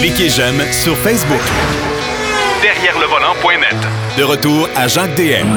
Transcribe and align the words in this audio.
Cliquez 0.00 0.28
j'aime 0.28 0.60
sur 0.70 0.96
Facebook. 0.98 1.40
Derrière 2.60 2.98
le 2.98 3.06
volant.net. 3.06 3.76
De 4.18 4.22
retour 4.22 4.68
à 4.76 4.86
Jacques 4.86 5.14
DM. 5.14 5.48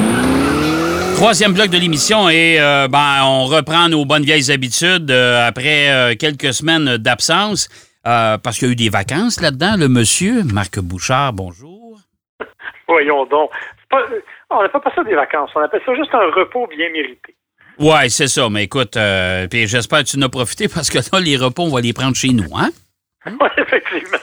Troisième 1.16 1.52
bloc 1.52 1.68
de 1.68 1.76
l'émission 1.76 2.30
et 2.30 2.58
euh, 2.60 2.88
ben, 2.88 3.24
on 3.24 3.44
reprend 3.44 3.88
nos 3.88 4.04
bonnes 4.04 4.22
vieilles 4.22 4.50
habitudes 4.50 5.10
euh, 5.10 5.46
après 5.46 5.90
euh, 5.90 6.14
quelques 6.18 6.54
semaines 6.54 6.96
d'absence 6.96 7.68
parce 8.04 8.58
qu'il 8.58 8.68
y 8.68 8.70
a 8.70 8.72
eu 8.72 8.76
des 8.76 8.88
vacances 8.88 9.42
là-dedans. 9.42 9.74
Le 9.76 9.88
monsieur, 9.88 10.42
Marc 10.44 10.78
Bouchard, 10.78 11.34
bonjour. 11.34 11.98
Voyons 12.88 13.26
donc. 13.26 13.50
on 14.48 14.62
n'a 14.62 14.68
pas 14.70 14.80
passé 14.80 15.02
des 15.04 15.14
vacances, 15.14 15.50
on 15.54 15.60
appelle 15.60 15.82
ça 15.84 15.94
juste 15.94 16.14
un 16.14 16.30
repos 16.34 16.66
bien 16.68 16.88
mérité. 16.90 17.34
Oui, 17.78 18.08
c'est 18.08 18.28
ça. 18.28 18.48
Mais 18.48 18.64
écoute, 18.64 18.96
puis 19.50 19.66
j'espère 19.66 19.98
que 19.98 20.08
tu 20.08 20.16
en 20.18 20.22
as 20.22 20.28
profité 20.30 20.68
parce 20.68 20.88
que 20.88 20.98
là, 20.98 21.20
les 21.20 21.36
repos, 21.36 21.64
on 21.64 21.74
va 21.74 21.82
les 21.82 21.92
prendre 21.92 22.16
chez 22.16 22.30
nous, 22.30 22.56
hein? 22.56 22.70
Oui, 23.40 23.48
effectivement. 23.56 24.18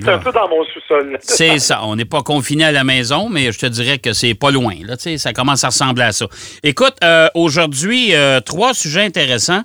c'est 0.00 0.08
un 0.08 0.18
peu 0.18 0.32
dans 0.32 0.48
mon 0.48 0.64
sous-sol. 0.64 1.18
C'est 1.20 1.58
ça. 1.58 1.80
On 1.84 1.96
n'est 1.96 2.04
pas 2.04 2.22
confiné 2.22 2.64
à 2.64 2.72
la 2.72 2.84
maison, 2.84 3.28
mais 3.28 3.52
je 3.52 3.58
te 3.58 3.66
dirais 3.66 3.98
que 3.98 4.12
c'est 4.12 4.34
pas 4.34 4.50
loin. 4.50 4.74
Là, 4.84 4.96
ça 4.96 5.32
commence 5.32 5.64
à 5.64 5.68
ressembler 5.68 6.04
à 6.04 6.12
ça. 6.12 6.26
Écoute, 6.62 6.94
euh, 7.04 7.28
aujourd'hui, 7.34 8.14
euh, 8.14 8.40
trois 8.40 8.74
sujets 8.74 9.02
intéressants, 9.02 9.62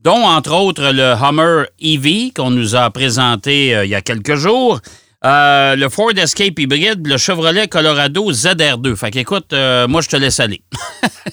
dont 0.00 0.24
entre 0.24 0.54
autres 0.54 0.92
le 0.92 1.14
Hummer 1.14 1.66
EV 1.80 2.32
qu'on 2.34 2.50
nous 2.50 2.74
a 2.76 2.90
présenté 2.90 3.74
euh, 3.74 3.84
il 3.84 3.90
y 3.90 3.94
a 3.94 4.00
quelques 4.00 4.34
jours. 4.34 4.80
le 5.22 5.88
Ford 5.88 6.10
Escape 6.16 6.58
hybride, 6.58 7.06
le 7.06 7.16
Chevrolet 7.16 7.68
Colorado 7.68 8.32
ZR2. 8.32 8.96
Fait 8.96 9.10
qu'écoute, 9.10 9.52
moi, 9.88 10.00
je 10.00 10.08
te 10.08 10.16
laisse 10.16 10.40
aller. 10.40 10.60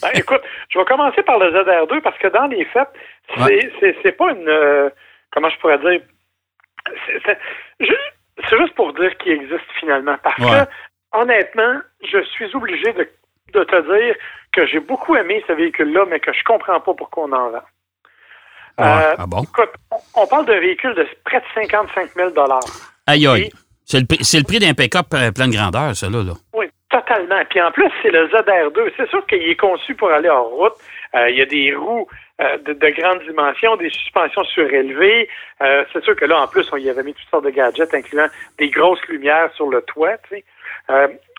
Ben, 0.01 0.09
écoute, 0.13 0.41
je 0.69 0.79
vais 0.79 0.85
commencer 0.85 1.21
par 1.23 1.39
le 1.39 1.51
ZR2 1.51 2.01
parce 2.01 2.17
que 2.19 2.27
dans 2.27 2.45
les 2.45 2.63
faits, 2.65 2.87
c'est 4.01 4.11
pas 4.13 4.31
une. 4.31 4.91
comment 5.31 5.49
je 5.49 5.57
pourrais 5.59 5.79
dire? 5.79 6.01
C'est 8.47 8.57
juste 8.57 8.73
pour 8.75 8.93
dire 8.93 9.15
qu'il 9.17 9.33
existe 9.33 9.69
finalement. 9.79 10.15
Parce 10.23 10.35
que, 10.35 10.71
honnêtement, 11.13 11.79
je 12.03 12.23
suis 12.23 12.53
obligé 12.55 12.93
de, 12.93 13.63
te 13.63 13.97
dire 13.97 14.15
que 14.53 14.65
j'ai 14.67 14.79
beaucoup 14.79 15.15
aimé 15.15 15.43
ce 15.47 15.53
véhicule-là, 15.53 16.05
mais 16.09 16.19
que 16.19 16.31
je 16.33 16.43
comprends 16.43 16.79
pas 16.79 16.93
pourquoi 16.93 17.23
on 17.25 17.31
en 17.31 17.49
vend. 17.49 17.63
Euh, 18.79 19.15
ah 19.17 19.25
bon? 19.27 19.43
on 20.15 20.25
parle 20.27 20.45
d'un 20.45 20.59
véhicule 20.59 20.95
de 20.95 21.05
près 21.25 21.39
de 21.39 21.45
55 21.53 22.11
000 22.15 22.29
Aïe 23.07 23.27
aïe. 23.27 23.51
C'est 23.83 23.99
le, 23.99 24.43
prix 24.43 24.59
d'un 24.59 24.73
pick-up 24.73 25.07
euh, 25.13 25.31
plein 25.31 25.47
de 25.47 25.53
grandeur, 25.53 25.95
ça, 25.95 26.09
là. 26.09 26.21
Oui, 26.53 26.67
totalement. 26.89 27.43
Puis 27.49 27.61
en 27.61 27.71
plus, 27.71 27.89
c'est 28.01 28.11
le 28.11 28.27
ZR2. 28.27 28.91
C'est 28.95 29.09
sûr 29.09 29.25
qu'il 29.25 29.41
est 29.41 29.55
conçu 29.55 29.95
pour 29.95 30.11
aller 30.11 30.29
en 30.29 30.43
route. 30.43 30.73
Euh, 31.15 31.29
il 31.29 31.37
y 31.37 31.41
a 31.41 31.45
des 31.45 31.73
roues 31.75 32.07
euh, 32.41 32.57
de, 32.59 32.73
de, 32.73 32.89
grandes 32.89 33.21
dimensions, 33.23 33.75
des 33.75 33.89
suspensions 33.89 34.43
surélevées. 34.45 35.27
Euh, 35.61 35.83
c'est 35.91 36.03
sûr 36.03 36.15
que 36.15 36.25
là, 36.25 36.41
en 36.41 36.47
plus, 36.47 36.67
on 36.71 36.77
y 36.77 36.89
avait 36.89 37.03
mis 37.03 37.13
toutes 37.13 37.29
sortes 37.29 37.45
de 37.45 37.49
gadgets, 37.49 37.93
incluant 37.93 38.27
des 38.57 38.69
grosses 38.69 39.05
lumières 39.07 39.51
sur 39.55 39.69
le 39.69 39.81
toit. 39.81 40.17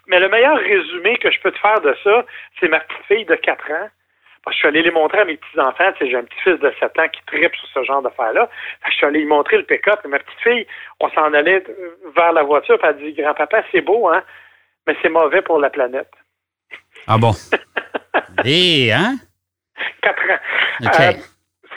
mais 0.08 0.20
le 0.20 0.28
meilleur 0.28 0.58
résumé 0.58 1.16
que 1.18 1.30
je 1.30 1.40
peux 1.40 1.52
te 1.52 1.58
faire 1.58 1.80
de 1.80 1.94
ça, 2.04 2.24
c'est 2.58 2.68
ma 2.68 2.80
petite 2.80 3.06
fille 3.06 3.24
de 3.24 3.34
4 3.34 3.70
ans. 3.70 3.88
Parce 4.44 4.54
que 4.54 4.56
je 4.56 4.58
suis 4.58 4.68
allé 4.68 4.82
les 4.82 4.90
montrer 4.90 5.20
à 5.20 5.24
mes 5.24 5.36
petits-enfants. 5.36 5.92
J'ai 6.00 6.16
un 6.16 6.24
petit-fils 6.24 6.58
de 6.60 6.72
7 6.80 6.98
ans 6.98 7.08
qui 7.08 7.20
tripe 7.26 7.54
sur 7.56 7.68
ce 7.74 7.84
genre 7.84 8.02
d'affaires-là. 8.02 8.48
Je 8.88 8.92
suis 8.92 9.06
allé 9.06 9.20
lui 9.20 9.26
montrer 9.26 9.58
le 9.58 9.64
pick-up. 9.64 10.00
Et 10.04 10.08
ma 10.08 10.18
petite 10.18 10.40
fille, 10.40 10.66
on 10.98 11.10
s'en 11.10 11.32
allait 11.34 11.62
vers 12.16 12.32
la 12.32 12.42
voiture. 12.42 12.78
Puis 12.78 12.88
elle 12.88 12.96
dit 12.98 13.22
Grand-papa, 13.22 13.62
c'est 13.70 13.82
beau, 13.82 14.08
hein? 14.08 14.22
Mais 14.86 14.96
c'est 15.02 15.10
mauvais 15.10 15.42
pour 15.42 15.58
la 15.58 15.68
planète. 15.68 16.10
Ah 17.06 17.18
bon? 17.18 17.32
Et, 18.44 18.92
hein? 18.92 19.16
Quatre 20.02 20.30
ans. 20.30 20.38
Euh, 20.82 21.12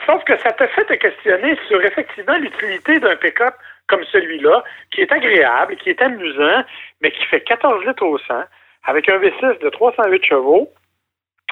sauf 0.05 0.23
que 0.23 0.37
ça 0.37 0.51
te 0.51 0.65
fait 0.67 0.85
te 0.85 0.93
questionner 0.93 1.57
sur 1.67 1.83
effectivement 1.83 2.37
l'utilité 2.37 2.99
d'un 2.99 3.15
pick-up 3.15 3.55
comme 3.87 4.03
celui-là, 4.11 4.63
qui 4.91 5.01
est 5.01 5.11
agréable, 5.11 5.75
qui 5.77 5.89
est 5.89 6.01
amusant, 6.01 6.63
mais 7.01 7.11
qui 7.11 7.23
fait 7.25 7.41
14 7.41 7.85
litres 7.85 8.03
au 8.03 8.17
100, 8.17 8.43
avec 8.85 9.09
un 9.09 9.17
V6 9.17 9.59
de 9.59 9.69
308 9.69 10.25
chevaux, 10.25 10.69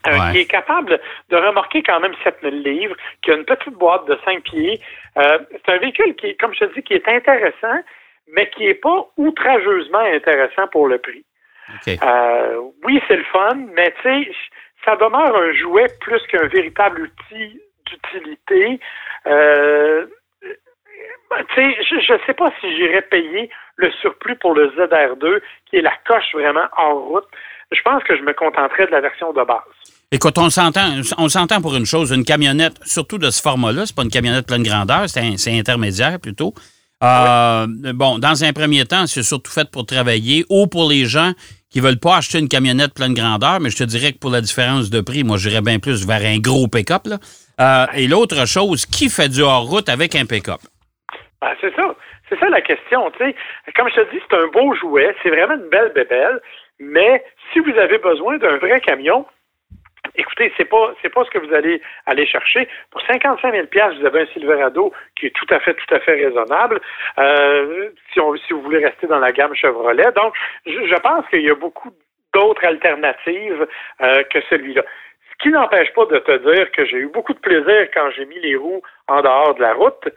euh, 0.08 0.32
qui 0.32 0.40
est 0.40 0.50
capable 0.50 1.00
de 1.30 1.36
remorquer 1.36 1.84
quand 1.84 2.00
même 2.00 2.16
7000 2.24 2.64
livres, 2.64 2.96
qui 3.22 3.32
a 3.32 3.36
une 3.36 3.46
petite 3.46 3.74
boîte 3.74 4.08
de 4.08 4.18
5 4.26 4.44
pieds. 4.44 4.82
Euh, 5.18 5.40
c'est 5.52 5.74
un 5.74 5.78
véhicule 5.78 6.16
qui, 6.16 6.36
comme 6.38 6.54
je 6.56 6.66
te 6.66 6.74
dis, 6.74 6.82
qui 6.82 6.94
est 6.94 7.08
intéressant, 7.08 7.84
mais 8.34 8.50
qui 8.50 8.66
n'est 8.66 8.74
pas 8.74 9.06
outrageusement 9.18 10.00
intéressant 10.00 10.68
pour 10.72 10.88
le 10.88 10.98
prix. 10.98 11.24
oui, 12.84 13.02
c'est 13.08 13.18
le 13.18 13.24
fun, 13.26 13.56
mais 13.74 13.94
tu 14.02 14.26
sais, 14.26 14.32
ça 14.86 14.96
demeure 14.96 15.36
un 15.36 15.54
jouet 15.54 15.88
plus 16.00 16.22
qu'un 16.28 16.48
véritable 16.48 17.04
outil 17.04 17.62
d'utilité. 17.86 18.80
Euh, 19.28 20.06
je 21.56 22.14
ne 22.14 22.20
sais 22.26 22.34
pas 22.34 22.52
si 22.60 22.76
j'irais 22.76 23.02
payer 23.04 23.50
le 23.78 23.92
surplus 24.02 24.36
pour 24.36 24.54
le 24.54 24.68
ZR2, 24.70 25.42
qui 25.70 25.78
est 25.78 25.82
la 25.82 25.94
coche 26.08 26.34
vraiment 26.34 26.68
en 26.78 26.96
route. 26.96 27.28
Je 27.72 27.82
pense 27.84 28.04
que 28.04 28.18
je 28.18 28.22
me 28.22 28.34
contenterais 28.34 28.86
de 28.86 28.92
la 28.92 29.02
version 29.02 29.32
de 29.32 29.44
base. 29.44 29.60
Écoute, 30.12 30.38
on 30.38 30.50
s'entend, 30.50 30.90
on 31.18 31.30
s'entend 31.30 31.62
pour 31.62 31.74
une 31.76 31.86
chose, 31.86 32.12
une 32.12 32.26
camionnette, 32.26 32.74
surtout 32.84 33.18
de 33.18 33.30
ce 33.30 33.42
format-là, 33.42 33.86
c'est 33.86 33.96
pas 33.96 34.04
une 34.04 34.10
camionnette 34.10 34.46
pleine 34.46 34.64
grandeur, 34.64 35.08
c'est 35.08 35.58
intermédiaire 35.58 36.20
plutôt. 36.20 36.54
Euh, 37.04 37.66
bon, 37.94 38.20
dans 38.20 38.44
un 38.44 38.54
premier 38.54 38.86
temps, 38.86 39.08
c'est 39.08 39.24
surtout 39.24 39.52
fait 39.52 39.70
pour 39.72 39.86
travailler 39.86 40.46
ou 40.50 40.68
pour 40.68 40.90
les 40.90 41.06
gens 41.06 41.32
qui 41.72 41.80
veulent 41.80 42.00
pas 42.00 42.18
acheter 42.18 42.40
une 42.40 42.50
camionnette 42.50 42.94
pleine 42.94 43.14
grandeur, 43.14 43.60
mais 43.60 43.70
je 43.70 43.78
te 43.78 43.84
dirais 43.84 44.12
que 44.12 44.20
pour 44.20 44.30
la 44.30 44.42
différence 44.42 44.90
de 44.90 45.02
prix, 45.02 45.24
moi, 45.24 45.38
j'irais 45.38 45.62
bien 45.62 45.80
plus 45.80 46.06
vers 46.06 46.22
un 46.22 46.38
gros 46.38 46.68
pick-up. 46.68 47.08
Euh, 47.60 47.86
et 47.96 48.08
l'autre 48.08 48.46
chose, 48.46 48.86
qui 48.86 49.10
fait 49.10 49.30
du 49.30 49.42
hors-route 49.42 49.88
avec 49.90 50.16
un 50.16 50.26
pick-up? 50.26 50.60
Ben, 51.42 51.54
c'est 51.62 51.74
ça. 51.76 51.96
C'est 52.30 52.40
ça 52.40 52.50
la 52.50 52.62
question. 52.62 53.12
Comme 53.76 53.90
je 53.90 53.96
te 53.96 54.12
dis, 54.12 54.22
c'est 54.30 54.38
un 54.38 54.48
beau 54.48 54.74
jouet. 54.76 55.16
C'est 55.24 55.30
vraiment 55.30 55.56
une 55.56 55.70
belle 55.70 55.92
bébelle. 55.94 56.40
Mais 56.80 57.24
si 57.52 57.60
vous 57.60 57.78
avez 57.78 57.98
besoin 57.98 58.38
d'un 58.38 58.58
vrai 58.58 58.80
camion, 58.82 59.26
Écoutez, 60.16 60.52
c'est 60.58 60.66
pas 60.66 60.94
c'est 61.02 61.10
pas 61.10 61.24
ce 61.26 61.30
que 61.30 61.38
vous 61.38 61.54
allez 61.54 61.82
aller 62.06 62.26
chercher. 62.26 62.68
Pour 62.90 63.02
55 63.02 63.54
000 63.54 63.68
vous 64.00 64.06
avez 64.06 64.22
un 64.22 64.26
Silverado 64.28 64.94
qui 65.16 65.28
est 65.28 65.36
tout 65.36 65.54
à 65.54 65.60
fait 65.60 65.74
tout 65.74 65.96
à 65.96 66.00
fait 66.00 66.14
raisonnable. 66.14 66.80
Euh, 67.18 67.90
si 68.12 68.20
on 68.20 68.36
si 68.36 68.54
vous 68.54 68.62
voulez 68.62 68.86
rester 68.86 69.08
dans 69.08 69.20
la 69.20 69.32
gamme 69.32 69.56
Chevrolet, 69.56 70.12
donc 70.16 70.34
je, 70.66 71.00
pense 71.02 71.26
qu'il 71.30 71.42
y 71.42 71.50
a 71.50 71.56
beaucoup 71.56 71.92
d'autres 72.34 72.66
alternatives 72.66 73.68
euh, 74.02 74.24
que 74.24 74.40
celui-là. 74.50 74.84
Ce 75.32 75.44
qui 75.44 75.50
n'empêche 75.50 75.92
pas 75.94 76.06
de 76.06 76.20
te 76.20 76.54
dire 76.54 76.72
que 76.72 76.86
j'ai 76.86 76.98
eu 76.98 77.08
beaucoup 77.08 77.34
de 77.34 77.40
plaisir 77.40 77.88
quand 77.94 78.10
j'ai 78.16 78.26
mis 78.26 78.40
les 78.40 78.56
roues 78.56 78.82
en 79.08 79.22
dehors 79.22 79.56
de 79.56 79.62
la 79.62 79.74
route, 79.74 80.08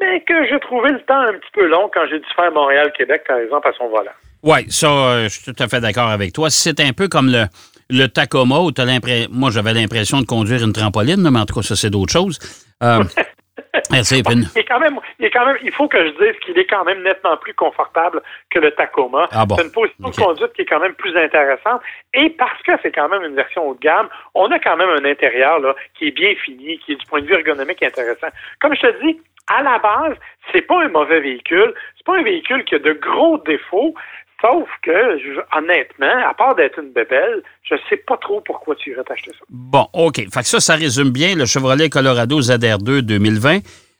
mais 0.00 0.20
que 0.20 0.46
j'ai 0.46 0.58
trouvé 0.60 0.90
le 0.90 1.00
temps 1.02 1.20
un 1.20 1.34
petit 1.34 1.50
peu 1.52 1.66
long 1.66 1.90
quand 1.92 2.06
j'ai 2.08 2.18
dû 2.18 2.26
faire 2.34 2.50
Montréal-Québec, 2.52 3.24
par 3.26 3.38
exemple, 3.38 3.68
à 3.68 3.72
son 3.72 3.88
volant. 3.88 4.12
Oui, 4.42 4.70
ça, 4.70 4.86
euh, 4.86 5.24
je 5.24 5.28
suis 5.28 5.52
tout 5.52 5.62
à 5.62 5.68
fait 5.68 5.80
d'accord 5.80 6.08
avec 6.08 6.32
toi. 6.32 6.48
C'est 6.48 6.80
un 6.80 6.92
peu 6.92 7.08
comme 7.08 7.26
le, 7.26 7.44
le 7.90 8.06
Tacoma, 8.06 8.60
où 8.60 8.70
l'impression. 8.76 9.28
Moi, 9.32 9.50
j'avais 9.50 9.74
l'impression 9.74 10.20
de 10.20 10.26
conduire 10.26 10.62
une 10.62 10.72
trampoline, 10.72 11.28
mais 11.30 11.38
en 11.38 11.46
tout 11.46 11.54
cas, 11.54 11.62
ça, 11.62 11.76
c'est 11.76 11.90
d'autres 11.90 12.12
choses. 12.12 12.38
Euh, 12.82 13.02
il, 13.90 13.96
est 13.96 14.64
quand 14.64 14.80
même, 14.80 14.98
il, 15.18 15.24
est 15.24 15.30
quand 15.30 15.46
même, 15.46 15.56
il 15.62 15.72
faut 15.72 15.88
que 15.88 15.98
je 15.98 16.10
dise 16.10 16.38
qu'il 16.44 16.58
est 16.58 16.66
quand 16.66 16.84
même 16.84 17.02
nettement 17.02 17.36
plus 17.36 17.54
confortable 17.54 18.22
que 18.50 18.58
le 18.58 18.70
Tacoma. 18.72 19.28
Ah 19.32 19.44
c'est 19.56 19.64
une 19.64 19.72
position 19.72 20.10
de 20.10 20.16
conduite 20.16 20.52
qui 20.54 20.62
est 20.62 20.66
quand 20.66 20.80
même 20.80 20.94
plus 20.94 21.16
intéressante. 21.16 21.80
Et 22.14 22.30
parce 22.30 22.60
que 22.62 22.72
c'est 22.82 22.92
quand 22.92 23.08
même 23.08 23.22
une 23.22 23.34
version 23.34 23.68
haut 23.68 23.74
de 23.74 23.80
gamme, 23.80 24.08
on 24.34 24.50
a 24.50 24.58
quand 24.58 24.76
même 24.76 24.90
un 24.90 25.04
intérieur 25.04 25.58
là, 25.60 25.74
qui 25.98 26.08
est 26.08 26.12
bien 26.12 26.34
fini, 26.44 26.78
qui 26.78 26.92
est 26.92 26.96
du 26.96 27.06
point 27.06 27.20
de 27.20 27.26
vue 27.26 27.34
ergonomique 27.34 27.82
intéressant. 27.82 28.28
Comme 28.60 28.74
je 28.74 28.82
te 28.82 29.04
dis, 29.04 29.20
à 29.48 29.62
la 29.62 29.78
base, 29.78 30.16
c'est 30.52 30.62
pas 30.62 30.82
un 30.82 30.88
mauvais 30.88 31.20
véhicule. 31.20 31.72
C'est 31.96 32.06
pas 32.06 32.18
un 32.18 32.22
véhicule 32.22 32.64
qui 32.64 32.74
a 32.74 32.78
de 32.78 32.92
gros 32.92 33.38
défauts. 33.38 33.94
Sauf 34.40 34.68
que, 34.82 35.56
honnêtement, 35.56 36.28
à 36.28 36.32
part 36.32 36.54
d'être 36.54 36.78
une 36.78 36.92
bébelle, 36.92 37.42
je 37.62 37.74
ne 37.74 37.80
sais 37.88 37.96
pas 37.96 38.16
trop 38.18 38.40
pourquoi 38.40 38.76
tu 38.76 38.90
irais 38.90 39.02
t'acheter 39.02 39.32
ça. 39.32 39.44
Bon, 39.48 39.86
OK. 39.92 40.16
Fait 40.16 40.40
que 40.40 40.46
ça, 40.46 40.60
ça 40.60 40.74
résume 40.74 41.10
bien 41.10 41.34
le 41.34 41.44
Chevrolet 41.44 41.88
Colorado 41.88 42.40
ZR2 42.40 43.00
2020. 43.00 43.58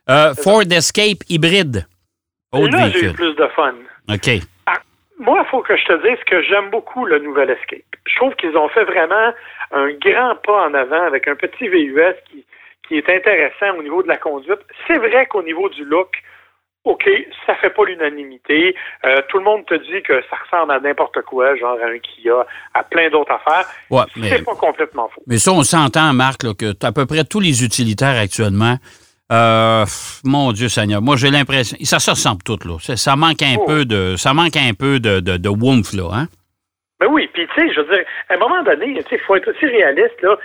Euh, 0.08 0.34
Ford 0.34 0.62
Escape 0.70 1.24
hybride. 1.28 1.86
Là, 2.52 2.88
j'ai 2.90 3.06
eu 3.06 3.12
plus 3.12 3.34
de 3.34 3.46
fun. 3.48 3.74
OK. 4.08 4.30
Ah, 4.66 4.78
moi, 5.18 5.42
il 5.44 5.50
faut 5.50 5.60
que 5.60 5.76
je 5.76 5.84
te 5.84 6.08
dise 6.08 6.22
que 6.24 6.40
j'aime 6.42 6.70
beaucoup 6.70 7.04
le 7.04 7.18
nouvel 7.18 7.50
Escape. 7.50 7.82
Je 8.06 8.16
trouve 8.16 8.34
qu'ils 8.36 8.56
ont 8.56 8.68
fait 8.68 8.84
vraiment 8.84 9.32
un 9.72 9.90
grand 10.00 10.36
pas 10.36 10.68
en 10.68 10.74
avant 10.74 11.02
avec 11.02 11.26
un 11.26 11.34
petit 11.34 11.68
VUS 11.68 12.14
qui, 12.30 12.44
qui 12.86 12.96
est 12.96 13.10
intéressant 13.10 13.76
au 13.76 13.82
niveau 13.82 14.02
de 14.02 14.08
la 14.08 14.16
conduite. 14.16 14.60
C'est 14.86 14.98
vrai 14.98 15.26
qu'au 15.26 15.42
niveau 15.42 15.68
du 15.68 15.84
look, 15.84 16.10
OK, 16.84 17.08
ça 17.46 17.54
fait 17.56 17.70
pas 17.70 17.84
l'unanimité. 17.84 18.74
Euh, 19.04 19.20
tout 19.28 19.38
le 19.38 19.44
monde 19.44 19.66
te 19.66 19.74
dit 19.74 20.02
que 20.02 20.22
ça 20.30 20.36
ressemble 20.42 20.72
à 20.72 20.80
n'importe 20.80 21.20
quoi, 21.22 21.54
genre 21.56 21.76
à 21.82 21.86
un 21.86 21.98
Kia, 21.98 22.46
à 22.72 22.82
plein 22.82 23.10
d'autres 23.10 23.32
affaires. 23.32 23.66
Ouais, 23.90 24.04
c'est 24.22 24.44
pas 24.44 24.54
complètement 24.54 25.08
faux. 25.08 25.22
Mais 25.26 25.38
ça, 25.38 25.52
on 25.52 25.62
s'entend, 25.62 26.12
Marc, 26.14 26.44
là, 26.44 26.52
que 26.58 26.72
à 26.82 26.92
peu 26.92 27.04
près 27.04 27.24
tous 27.24 27.40
les 27.40 27.64
utilitaires 27.64 28.18
actuellement, 28.18 28.76
euh, 29.30 29.84
mon 30.24 30.52
Dieu 30.52 30.68
Seigneur, 30.68 31.02
moi 31.02 31.16
j'ai 31.16 31.30
l'impression, 31.30 31.76
ça 31.82 31.98
se 31.98 32.10
ressemble 32.10 32.42
tout 32.42 32.58
là. 32.64 32.78
Ça, 32.80 33.16
manque 33.16 33.42
un 33.42 33.56
oh. 33.58 33.66
peu 33.66 33.84
de, 33.84 34.16
ça 34.16 34.32
manque 34.32 34.56
un 34.56 34.72
peu 34.72 35.00
de, 35.00 35.20
de, 35.20 35.36
de 35.36 35.48
là, 35.48 36.08
hein? 36.14 36.26
Ben 36.98 37.08
oui, 37.10 37.28
puis 37.32 37.46
tu 37.54 37.60
sais, 37.60 37.72
je 37.74 37.80
veux 37.80 37.94
dire, 37.94 38.04
à 38.30 38.34
un 38.34 38.38
moment 38.38 38.62
donné, 38.62 38.98
il 38.98 39.18
faut 39.20 39.36
être 39.36 39.50
aussi 39.50 39.66
réaliste 39.66 40.20
là 40.22 40.36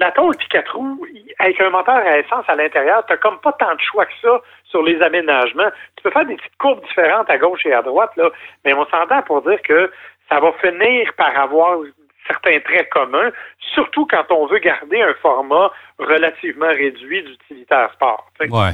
la 0.00 0.10
tôle 0.12 0.34
puis 0.36 0.48
quatre 0.48 0.74
roues, 0.74 1.06
avec 1.38 1.60
un 1.60 1.70
moteur 1.70 1.96
à 1.96 2.18
essence 2.18 2.44
à 2.48 2.54
l'intérieur, 2.54 3.04
t'as 3.06 3.18
comme 3.18 3.38
pas 3.40 3.52
tant 3.52 3.74
de 3.74 3.80
choix 3.80 4.06
que 4.06 4.12
ça 4.22 4.40
sur 4.70 4.82
les 4.82 5.00
aménagements. 5.02 5.70
Tu 5.96 6.02
peux 6.02 6.10
faire 6.10 6.26
des 6.26 6.36
petites 6.36 6.56
courbes 6.58 6.84
différentes 6.86 7.28
à 7.28 7.38
gauche 7.38 7.66
et 7.66 7.72
à 7.72 7.82
droite, 7.82 8.12
là, 8.16 8.30
mais 8.64 8.72
on 8.72 8.86
s'entend 8.86 9.22
pour 9.22 9.42
dire 9.42 9.60
que 9.62 9.90
ça 10.28 10.40
va 10.40 10.52
finir 10.60 11.12
par 11.16 11.36
avoir 11.38 11.78
certains 12.26 12.60
traits 12.60 12.88
communs, 12.90 13.32
surtout 13.74 14.06
quand 14.06 14.30
on 14.30 14.46
veut 14.46 14.58
garder 14.58 15.02
un 15.02 15.14
format 15.14 15.72
relativement 15.98 16.68
réduit 16.68 17.22
d'utilitaire 17.22 17.92
sport. 17.94 18.30
Ouais. 18.40 18.70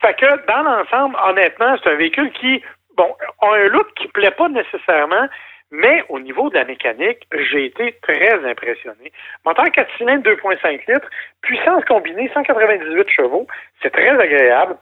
Fait 0.00 0.14
que 0.14 0.46
dans 0.46 0.62
l'ensemble, 0.62 1.16
honnêtement, 1.24 1.76
c'est 1.82 1.90
un 1.90 1.94
véhicule 1.94 2.30
qui, 2.32 2.62
bon, 2.96 3.14
a 3.40 3.54
un 3.54 3.68
look 3.68 3.86
qui 3.94 4.08
plaît 4.08 4.32
pas 4.32 4.48
nécessairement, 4.48 5.28
mais 5.70 6.04
au 6.08 6.18
niveau 6.20 6.50
de 6.50 6.56
la 6.56 6.64
mécanique, 6.64 7.26
j'ai 7.32 7.66
été 7.66 7.96
très 8.02 8.44
impressionné. 8.44 9.12
Moteur 9.44 9.70
4 9.72 9.88
cylindres 9.96 10.30
2.5 10.30 10.92
litres, 10.92 11.08
puissance 11.42 11.84
combinée 11.86 12.30
198 12.34 13.08
chevaux, 13.08 13.46
c'est 13.82 13.90
très 13.90 14.10
agréable. 14.10 14.76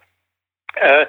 Euh, 0.83 1.05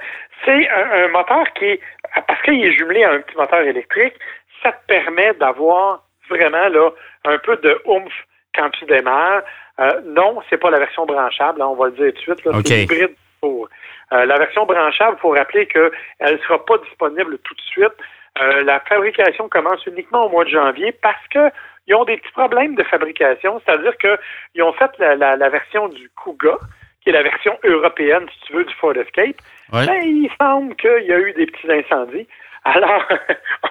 c'est 0.46 0.70
un, 0.70 1.08
moteur 1.10 1.46
qui 1.54 1.66
est, 1.66 1.80
parce 2.28 2.42
qu'il 2.42 2.64
est 2.66 2.74
jumelé 2.74 3.04
à 3.04 3.12
un 3.12 3.20
petit 3.22 3.38
moteur 3.38 3.62
électrique, 3.62 4.16
ça 4.62 4.72
te 4.72 4.86
permet 4.88 5.34
d'avoir 5.36 6.04
vraiment 6.30 6.68
là 6.68 6.90
un 7.26 7.38
peu 7.38 7.56
de 7.58 7.82
oomph 7.86 8.12
quand 8.56 8.70
tu 8.72 8.86
démarres. 8.86 9.44
Euh, 9.80 10.02
non, 10.06 10.42
c'est 10.50 10.58
pas 10.58 10.70
la 10.70 10.80
version 10.80 11.06
branchable, 11.06 11.62
on 11.62 11.76
va 11.76 11.86
le 11.88 11.92
dire 11.94 12.14
tout 12.14 12.34
de 12.34 12.40
suite. 12.40 12.68
C'est 12.68 12.84
hybride 12.84 13.16
pour. 13.42 13.68
Euh, 14.12 14.26
la 14.26 14.38
version 14.38 14.66
branchable, 14.66 15.18
il 15.18 15.22
faut 15.22 15.32
rappeler 15.32 15.66
qu'elle 15.66 15.92
ne 16.22 16.38
sera 16.40 16.64
pas 16.64 16.78
disponible 16.80 17.38
tout 17.40 17.56
de 17.56 17.62
suite. 17.62 17.94
Euh, 18.42 18.64
la 18.64 18.80
fabrication 18.82 19.48
commence 19.50 19.86
uniquement 19.86 20.26
au 20.26 20.30
mois 20.30 20.44
de 20.44 20.50
janvier 20.50 20.92
parce 20.92 21.28
qu'ils 21.30 21.96
ont 21.96 22.04
des 22.04 22.18
petits 22.18 22.32
problèmes 22.32 22.76
de 22.76 22.84
fabrication, 22.84 23.62
c'est-à-dire 23.66 23.96
qu'ils 23.98 24.64
ont 24.64 24.74
fait 24.74 24.92
la, 25.00 25.50
version 25.50 25.88
du 25.88 26.10
Kuga, 26.22 26.58
qui 27.04 27.10
est 27.10 27.14
la 27.14 27.24
version 27.24 27.58
européenne, 27.64 28.26
si 28.34 28.48
tu 28.48 28.54
veux, 28.54 28.66
du 28.66 28.74
Ford 28.76 28.96
Escape. 28.96 29.36
Ben, 29.72 29.88
il 30.04 30.30
semble 30.40 30.76
qu'il 30.76 31.06
y 31.06 31.12
a 31.12 31.20
eu 31.20 31.34
des 31.34 31.46
petits 31.46 31.72
incendies. 31.72 32.28
Alors, 32.66 33.04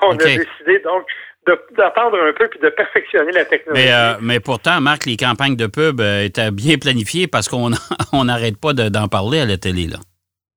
on 0.02 0.12
a 0.12 0.24
décidé 0.24 0.78
donc 0.84 1.06
d'attendre 1.76 2.18
un 2.22 2.32
peu 2.32 2.48
puis 2.48 2.60
de 2.60 2.68
perfectionner 2.68 3.32
la 3.32 3.44
technologie. 3.44 3.84
Mais, 3.84 3.92
euh, 3.92 4.14
mais, 4.20 4.38
pourtant, 4.38 4.80
Marc, 4.80 5.06
les 5.06 5.16
campagnes 5.16 5.56
de 5.56 5.66
pub 5.66 6.00
euh, 6.00 6.24
étaient 6.24 6.50
bien 6.50 6.76
planifiées 6.78 7.26
parce 7.26 7.48
qu'on 7.48 7.70
n'arrête 8.24 8.60
pas 8.60 8.72
d'en 8.72 9.08
parler 9.08 9.40
à 9.40 9.46
la 9.46 9.56
télé. 9.56 9.86
là. 9.86 9.98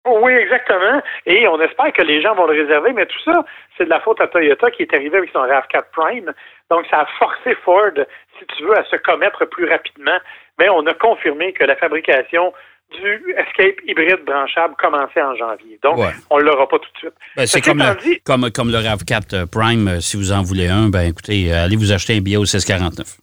Oui, 0.06 0.34
exactement. 0.34 1.02
Et 1.26 1.48
on 1.48 1.60
espère 1.60 1.92
que 1.92 2.04
les 2.04 2.22
gens 2.22 2.36
vont 2.36 2.46
le 2.46 2.62
réserver, 2.62 2.94
mais 2.94 3.08
tout 3.08 3.20
ça, 3.26 3.44
c'est 3.76 3.86
de 3.86 3.90
la 3.90 4.00
faute 4.02 4.22
à 4.22 4.28
Toyota 4.28 4.70
qui 4.70 4.84
est 4.84 4.94
arrivé 4.94 5.18
avec 5.18 5.32
son 5.32 5.40
RAV4 5.40 5.86
Prime. 5.92 6.32
Donc, 6.70 6.86
ça 6.92 7.00
a 7.02 7.06
forcé 7.18 7.56
Ford, 7.64 7.92
si 8.38 8.46
tu 8.56 8.64
veux, 8.66 8.78
à 8.78 8.84
se 8.84 8.98
commettre 8.98 9.46
plus 9.46 9.68
rapidement. 9.68 10.18
Mais 10.60 10.70
on 10.70 10.86
a 10.86 10.94
confirmé 10.94 11.54
que 11.54 11.64
la 11.64 11.76
fabrication 11.76 12.54
du 12.92 13.36
Escape 13.38 13.82
hybride 13.88 14.24
branchable 14.26 14.76
commençait 14.78 15.22
en 15.22 15.36
janvier. 15.36 15.80
Donc, 15.84 16.00
on 16.30 16.38
ne 16.38 16.44
l'aura 16.44 16.68
pas 16.68 16.80
tout 16.80 16.92
de 16.94 16.98
suite. 16.98 17.14
Ben, 17.36 17.46
c'est 17.46 17.62
comme, 17.62 17.84
comme, 18.24 18.52
comme, 18.52 18.72
le 18.72 18.78
RAV4 18.78 19.48
Prime, 19.48 19.88
euh, 19.88 20.00
si 20.00 20.18
vous 20.18 20.32
en 20.32 20.44
voulez 20.44 20.68
un, 20.68 20.90
ben 20.90 21.02
écoutez, 21.02 21.52
euh, 21.52 21.66
allez 21.66 21.76
vous 21.76 21.92
acheter 21.92 22.16
un 22.16 22.22
billet 22.22 22.38
au 22.38 22.42
1649. 22.42 23.18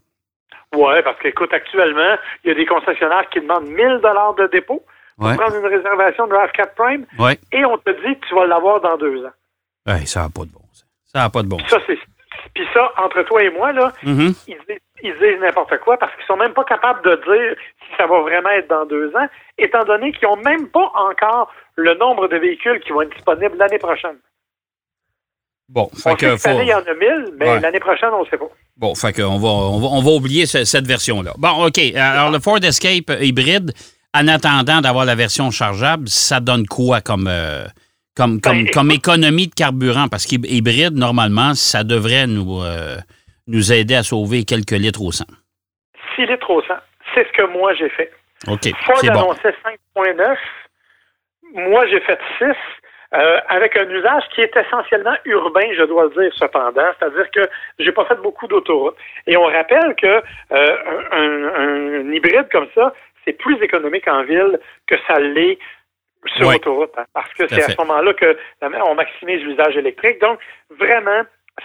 Oui, 0.74 0.94
parce 1.04 1.18
qu'écoute, 1.20 1.52
actuellement, 1.52 2.16
il 2.44 2.48
y 2.48 2.50
a 2.50 2.54
des 2.54 2.66
concessionnaires 2.66 3.28
qui 3.30 3.40
demandent 3.40 3.68
1000 3.68 4.00
dollars 4.02 4.34
de 4.34 4.46
dépôt 4.48 4.82
pour 5.18 5.32
prendre 5.36 5.56
une 5.56 5.66
réservation 5.66 6.26
de 6.26 6.32
RAV4 6.32 6.74
Prime 6.74 7.06
et 7.52 7.64
on 7.64 7.78
te 7.78 7.90
dit 7.90 8.18
que 8.18 8.26
tu 8.26 8.34
vas 8.34 8.46
l'avoir 8.46 8.80
dans 8.80 8.96
deux 8.96 9.24
ans. 9.24 9.32
Ça 10.06 10.22
n'a 10.22 10.28
pas 10.28 10.44
de 10.44 10.50
bon 10.50 10.60
sens. 10.72 10.86
Ça 11.04 11.18
n'a 11.20 11.30
pas 11.30 11.42
de 11.42 11.48
bon 11.48 11.58
sens. 11.58 11.80
Puis 12.54 12.64
ça, 12.74 12.92
entre 12.98 13.22
toi 13.22 13.42
et 13.42 13.50
moi, 13.50 13.72
là, 13.72 13.92
mm-hmm. 14.04 14.48
ils, 14.48 15.14
disent 15.14 15.40
n'importe 15.40 15.78
quoi 15.78 15.96
parce 15.96 16.14
qu'ils 16.16 16.26
sont 16.26 16.36
même 16.36 16.52
pas 16.52 16.64
capables 16.64 17.02
de 17.02 17.14
dire 17.16 17.56
si 17.80 17.96
ça 17.96 18.06
va 18.06 18.20
vraiment 18.20 18.50
être 18.50 18.68
dans 18.68 18.84
deux 18.84 19.08
ans, 19.16 19.26
étant 19.58 19.84
donné 19.84 20.12
qu'ils 20.12 20.28
n'ont 20.28 20.36
même 20.36 20.68
pas 20.68 20.92
encore 20.94 21.50
le 21.76 21.94
nombre 21.94 22.28
de 22.28 22.36
véhicules 22.36 22.80
qui 22.80 22.92
vont 22.92 23.02
être 23.02 23.14
disponibles 23.14 23.56
l'année 23.56 23.78
prochaine. 23.78 24.16
Bon, 25.68 25.88
fait 25.94 26.14
que 26.16 26.36
cette 26.36 26.52
année, 26.52 26.64
il 26.64 26.68
y 26.68 26.74
en 26.74 26.80
a 26.80 26.94
1000, 26.94 27.34
mais 27.38 27.60
l'année 27.60 27.80
prochaine, 27.80 28.10
on 28.12 28.24
ne 28.24 28.28
sait 28.28 28.36
pas. 28.36 28.50
Bon, 28.76 28.94
fait 28.94 29.14
qu'on 29.14 29.38
va, 29.38 29.48
on 29.48 29.80
va, 29.80 29.86
on 29.86 30.02
va 30.02 30.10
oublier 30.10 30.44
cette 30.44 30.86
version-là. 30.86 31.32
Bon, 31.38 31.66
OK. 31.66 31.78
Alors, 31.96 32.30
le 32.30 32.40
Ford 32.40 32.62
Escape 32.62 33.10
hybride, 33.22 33.72
en 34.14 34.28
attendant 34.28 34.82
d'avoir 34.82 35.06
la 35.06 35.14
version 35.14 35.50
chargeable, 35.50 36.08
ça 36.08 36.40
donne 36.40 36.66
quoi 36.66 37.00
comme, 37.00 37.26
euh, 37.26 37.64
comme, 38.16 38.40
comme, 38.40 38.64
ben, 38.64 38.70
comme 38.70 38.90
économie 38.90 39.48
de 39.48 39.54
carburant? 39.54 40.06
Parce 40.10 40.26
qu'hybride, 40.26 40.94
normalement, 40.94 41.54
ça 41.54 41.84
devrait 41.84 42.26
nous, 42.26 42.62
euh, 42.62 42.96
nous 43.46 43.72
aider 43.72 43.94
à 43.94 44.02
sauver 44.02 44.44
quelques 44.44 44.72
litres 44.72 45.02
au 45.02 45.12
100. 45.12 45.24
6 46.16 46.26
litres 46.26 46.50
au 46.50 46.62
100. 46.62 46.74
C'est 47.14 47.26
ce 47.26 47.32
que 47.32 47.46
moi, 47.52 47.74
j'ai 47.74 47.88
fait. 47.90 48.12
OK. 48.48 48.68
Ford 48.84 49.04
annonçait 49.04 49.54
5,9. 49.96 50.36
Moi, 51.54 51.86
j'ai 51.88 52.00
fait 52.00 52.18
6. 52.38 52.46
Euh, 53.14 53.38
avec 53.48 53.76
un 53.76 53.86
usage 53.90 54.22
qui 54.34 54.40
est 54.40 54.56
essentiellement 54.56 55.14
urbain, 55.26 55.66
je 55.76 55.82
dois 55.82 56.04
le 56.04 56.22
dire 56.22 56.32
cependant, 56.34 56.90
c'est-à-dire 56.98 57.30
que 57.30 57.46
j'ai 57.78 57.92
pas 57.92 58.06
fait 58.06 58.16
beaucoup 58.22 58.46
d'autoroutes. 58.46 58.96
Et 59.26 59.36
on 59.36 59.44
rappelle 59.44 59.94
que 60.00 60.22
un, 60.50 62.10
hybride 62.10 62.48
comme 62.50 62.68
ça, 62.74 62.94
c'est 63.24 63.34
plus 63.34 63.62
économique 63.62 64.08
en 64.08 64.22
ville 64.22 64.58
que 64.86 64.94
ça 65.06 65.20
l'est 65.20 65.58
sur 66.36 66.50
l'autoroute, 66.50 66.92
hein, 66.96 67.04
parce 67.12 67.32
que 67.34 67.48
c'est 67.48 67.64
à, 67.64 67.68
ce 67.68 67.76
moment-là 67.78 68.12
que 68.14 68.36
on 68.86 68.94
maximise 68.94 69.42
l'usage 69.42 69.76
électrique. 69.76 70.20
Donc, 70.20 70.38
vraiment, 70.70 71.22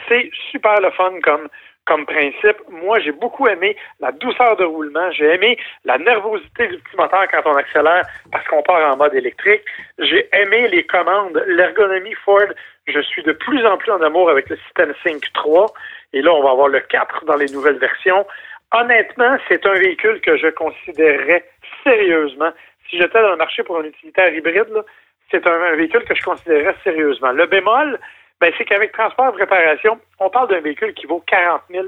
c'est 0.07 0.29
super 0.51 0.79
le 0.81 0.91
fun 0.91 1.19
comme 1.23 1.47
comme 1.87 2.05
principe. 2.05 2.57
Moi, 2.69 2.99
j'ai 2.99 3.13
beaucoup 3.13 3.47
aimé 3.47 3.75
la 3.99 4.11
douceur 4.11 4.57
de 4.57 4.65
roulement. 4.65 5.09
J'ai 5.11 5.33
aimé 5.33 5.57
la 5.85 5.97
nervosité 5.97 6.67
du 6.67 6.77
petit 6.79 6.97
moteur 6.97 7.25
quand 7.31 7.41
on 7.45 7.55
accélère 7.55 8.05
parce 8.31 8.45
qu'on 8.47 8.61
part 8.61 8.93
en 8.93 8.97
mode 8.97 9.15
électrique. 9.15 9.63
J'ai 9.97 10.27
aimé 10.33 10.67
les 10.67 10.85
commandes, 10.85 11.41
l'ergonomie 11.47 12.13
Ford. 12.25 12.49
Je 12.87 12.99
suis 12.99 13.23
de 13.23 13.31
plus 13.31 13.65
en 13.65 13.77
plus 13.77 13.91
en 13.91 14.01
amour 14.01 14.29
avec 14.29 14.49
le 14.49 14.57
système 14.57 14.93
Sync 15.03 15.23
3. 15.33 15.73
Et 16.13 16.21
là, 16.21 16.33
on 16.33 16.43
va 16.43 16.51
avoir 16.51 16.67
le 16.67 16.81
4 16.81 17.25
dans 17.25 17.37
les 17.37 17.47
nouvelles 17.47 17.79
versions. 17.79 18.25
Honnêtement, 18.73 19.37
c'est 19.47 19.65
un 19.65 19.73
véhicule 19.73 20.19
que 20.19 20.37
je 20.37 20.47
considérerais 20.47 21.45
sérieusement. 21.83 22.51
Si 22.89 22.97
j'étais 22.97 23.21
dans 23.21 23.31
le 23.31 23.37
marché 23.37 23.63
pour 23.63 23.79
un 23.79 23.83
utilitaire 23.83 24.33
hybride, 24.33 24.83
c'est 25.31 25.45
un, 25.45 25.75
véhicule 25.75 26.05
que 26.05 26.15
je 26.15 26.23
considérerais 26.23 26.75
sérieusement. 26.83 27.31
Le 27.31 27.45
bémol, 27.45 27.99
ben, 28.39 28.51
c'est 28.57 28.65
qu'avec 28.65 28.91
transport 28.93 29.33
et 29.33 29.39
réparation, 29.39 29.99
on 30.19 30.29
parle 30.29 30.49
d'un 30.49 30.61
véhicule 30.61 30.93
qui 30.93 31.05
vaut 31.05 31.23
40 31.27 31.61
000 31.69 31.87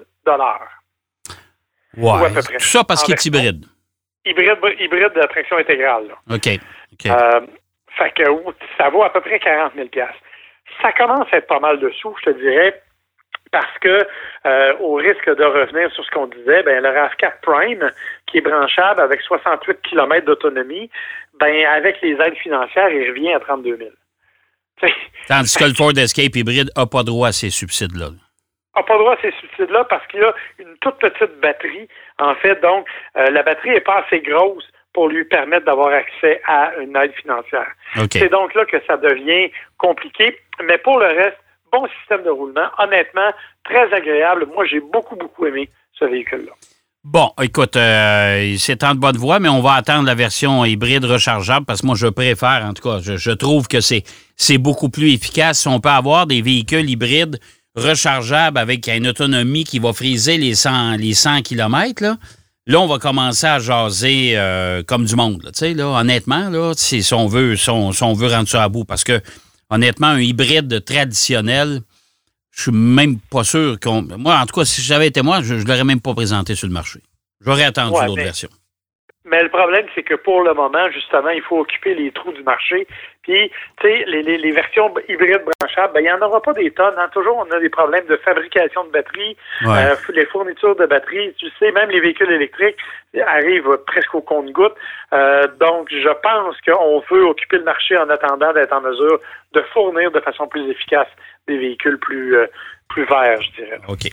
Ouais. 1.97 2.29
Tout 2.33 2.59
ça 2.59 2.83
parce 2.83 3.03
qu'il 3.03 3.13
est 3.13 3.25
hybride. 3.25 3.65
Hybride, 4.25 4.59
hybride 4.79 5.13
de 5.13 5.25
traction 5.27 5.57
intégrale. 5.57 6.15
OK. 6.29 6.47
Euh, 7.05 7.41
fait 7.97 8.11
que 8.11 8.23
ça 8.77 8.89
vaut 8.89 9.03
à 9.03 9.11
peu 9.11 9.21
près 9.21 9.39
40 9.39 9.73
000 9.75 9.87
Ça 10.81 10.91
commence 10.91 11.27
à 11.31 11.37
être 11.37 11.47
pas 11.47 11.59
mal 11.59 11.79
de 11.79 11.89
sous, 11.91 12.15
je 12.19 12.31
te 12.31 12.37
dirais 12.37 12.81
parce 13.51 13.77
que 13.79 14.07
euh, 14.45 14.73
au 14.79 14.95
risque 14.95 15.25
de 15.25 15.44
revenir 15.44 15.91
sur 15.94 16.06
ce 16.06 16.11
qu'on 16.11 16.27
disait, 16.27 16.63
ben 16.63 16.83
le 16.83 16.89
RAV4 16.89 17.41
Prime, 17.41 17.91
qui 18.27 18.37
est 18.37 18.41
branchable 18.41 19.01
avec 19.01 19.21
68 19.21 19.81
km 19.81 20.25
d'autonomie, 20.25 20.89
ben 21.39 21.65
avec 21.65 22.01
les 22.01 22.13
aides 22.13 22.37
financières, 22.37 22.89
il 22.89 23.09
revient 23.09 23.33
à 23.33 23.39
32 23.39 23.77
000. 23.77 23.89
Tandis 25.27 25.57
que 25.57 25.65
le 25.65 25.73
Ford 25.73 25.97
Escape 25.97 26.35
hybride 26.35 26.71
n'a 26.75 26.85
pas 26.85 27.03
droit 27.03 27.29
à 27.29 27.31
ces 27.31 27.49
subsides-là. 27.49 28.09
N'a 28.75 28.83
pas 28.83 28.97
droit 28.97 29.13
à 29.13 29.21
ces 29.21 29.33
subsides-là 29.39 29.83
parce 29.85 30.06
qu'il 30.07 30.23
a 30.23 30.33
une 30.59 30.77
toute 30.79 30.97
petite 30.99 31.39
batterie. 31.41 31.87
En 32.18 32.35
fait, 32.35 32.61
donc, 32.61 32.87
euh, 33.18 33.29
la 33.29 33.44
batterie 33.44 33.71
n'est 33.71 33.81
pas 33.81 34.06
assez 34.06 34.19
grosse 34.21 34.65
pour 34.94 35.07
lui 35.07 35.25
permettre 35.25 35.65
d'avoir 35.65 35.94
accès 35.94 36.41
à 36.47 36.73
une 36.79 36.95
aide 36.95 37.13
financière. 37.13 37.71
C'est 38.11 38.29
donc 38.29 38.53
là 38.56 38.65
que 38.65 38.77
ça 38.87 38.97
devient 38.97 39.51
compliqué. 39.77 40.39
Mais 40.63 40.77
pour 40.77 40.99
le 40.99 41.07
reste, 41.07 41.37
bon 41.71 41.88
système 41.99 42.23
de 42.23 42.30
roulement. 42.30 42.68
Honnêtement, 42.78 43.31
très 43.64 43.92
agréable. 43.94 44.47
Moi, 44.54 44.66
j'ai 44.66 44.80
beaucoup, 44.80 45.16
beaucoup 45.16 45.45
aimé 45.45 45.69
ce 45.94 46.06
véhicule-là. 46.06 46.52
Bon, 47.04 47.31
écoute, 47.42 47.78
euh, 47.78 48.56
c'est 48.57 48.83
en 48.83 48.94
bonne 48.94 49.16
voie, 49.16 49.40
mais 49.40 49.47
on 49.47 49.61
va 49.61 49.73
attendre 49.73 50.06
la 50.06 50.16
version 50.16 50.66
hybride 50.66 51.06
rechargeable 51.06 51.66
parce 51.66 51.81
que 51.81 51.85
moi, 51.85 51.95
je 51.95 52.07
préfère, 52.07 52.66
en 52.66 52.73
tout 52.73 52.83
cas, 52.83 52.99
je, 52.99 53.31
trouve 53.31 53.68
que 53.68 53.80
c'est, 53.80 54.04
c'est 54.35 54.57
beaucoup 54.57 54.90
plus 54.90 55.14
efficace. 55.14 55.66
On 55.66 55.80
peut 55.80 55.90
avoir 55.90 56.28
des 56.28 56.42
véhicules 56.42 56.90
hybrides 56.90 57.40
rechargeables 57.76 58.57
avec 58.57 58.88
une 58.90 59.07
autonomie 59.07 59.64
qui 59.64 59.80
va 59.80 59.94
friser 59.94 60.38
les 60.38 60.56
100, 60.56 60.97
les 60.97 61.14
100 61.14 61.42
km, 61.44 62.04
là. 62.04 62.18
Là, 62.69 62.80
on 62.80 62.85
va 62.85 62.99
commencer 62.99 63.47
à 63.47 63.57
jaser 63.57 64.33
euh, 64.35 64.83
comme 64.83 65.06
du 65.06 65.16
monde. 65.16 65.42
Là, 65.42 65.88
honnêtement, 65.88 66.49
là, 66.49 66.73
si, 66.76 67.04
on 67.14 67.26
veut, 67.26 67.56
si 67.56 67.68
on, 67.71 68.14
veut 68.14 68.28
rendre 68.28 68.47
ça 68.47 68.61
à 68.61 68.69
bout. 68.69 68.85
Parce 68.85 69.04
que 69.04 69.19
honnêtement, 69.69 70.07
un 70.07 70.19
hybride 70.19 70.83
traditionnel, 70.83 71.81
je 72.52 72.64
suis 72.64 72.71
même 72.71 73.19
pas 73.31 73.44
sûr 73.44 73.80
qu'on. 73.80 74.02
Moi, 74.02 74.35
en 74.35 74.45
tout 74.45 74.59
cas, 74.59 74.66
si 74.66 74.81
j'avais 74.81 75.07
été 75.07 75.21
moi, 75.21 75.42
je 75.42 75.56
ne 75.56 75.64
l'aurais 75.64 75.83
même 75.83 76.02
pas 76.02 76.14
présenté 76.14 76.56
sur 76.56 76.68
le 76.68 76.73
marché. 76.73 76.99
J'aurais 77.42 77.64
attendu 77.64 77.95
l'autre 78.06 78.21
version. 78.21 78.49
Mais 79.26 79.44
le 79.44 79.49
problème, 79.49 79.85
c'est 79.94 80.04
que 80.04 80.16
pour 80.16 80.42
le 80.42 80.54
moment, 80.54 80.90
justement, 80.92 81.30
il 81.30 81.42
faut 81.42 81.59
occuper 81.59 81.94
les 81.94 82.11
trous 82.11 82.33
du 82.33 82.44
marché. 82.44 82.88
Puis, 83.23 83.52
tu 83.81 83.88
sais, 83.88 84.06
les, 84.07 84.23
les, 84.23 84.38
les, 84.38 84.52
versions 84.52 84.94
hybrides 85.07 85.44
branchables, 85.59 85.94
ben, 85.94 85.99
il 85.99 86.04
n'y 86.04 86.11
en 86.11 86.21
aura 86.21 86.42
pas 86.42 86.54
des 86.54 86.71
tonnes. 86.71 86.95
Hein. 86.97 87.09
Toujours, 87.11 87.38
on 87.38 87.56
a 87.56 87.59
des 87.59 87.69
problèmes 87.69 88.06
de 88.07 88.16
fabrication 88.18 88.85
de 88.85 88.92
batteries, 88.92 89.35
euh, 89.66 89.95
les 90.14 90.26
fournitures 90.28 90.76
de 90.76 90.85
batteries. 90.85 91.33
Tu 91.38 91.47
sais, 91.59 91.71
même 91.71 91.90
les 91.90 91.99
véhicules 91.99 92.31
électriques 92.31 92.78
arrivent 93.26 93.78
presque 93.88 94.16
au 94.16 94.21
compte-goutte. 94.21 94.76
Euh, 95.14 95.47
donc, 95.59 95.90
je 95.92 96.14
pense 96.21 96.56
qu'on 96.61 97.04
veut 97.11 97.26
occuper 97.26 97.57
le 97.57 97.64
marché 97.64 97.97
en 97.97 98.09
attendant 98.09 98.54
d'être 98.54 98.73
en 98.73 98.81
mesure 98.81 99.19
de 99.54 99.61
fournir 99.73 100.11
de 100.11 100.19
façon 100.19 100.47
plus 100.47 100.69
efficace 100.69 101.07
des 101.47 101.57
véhicules 101.57 101.97
plus, 101.99 102.38
euh, 102.38 102.47
plus 102.88 103.06
verts, 103.06 103.42
je 103.42 103.64
dirais. 103.64 103.80
OK. 103.88 104.09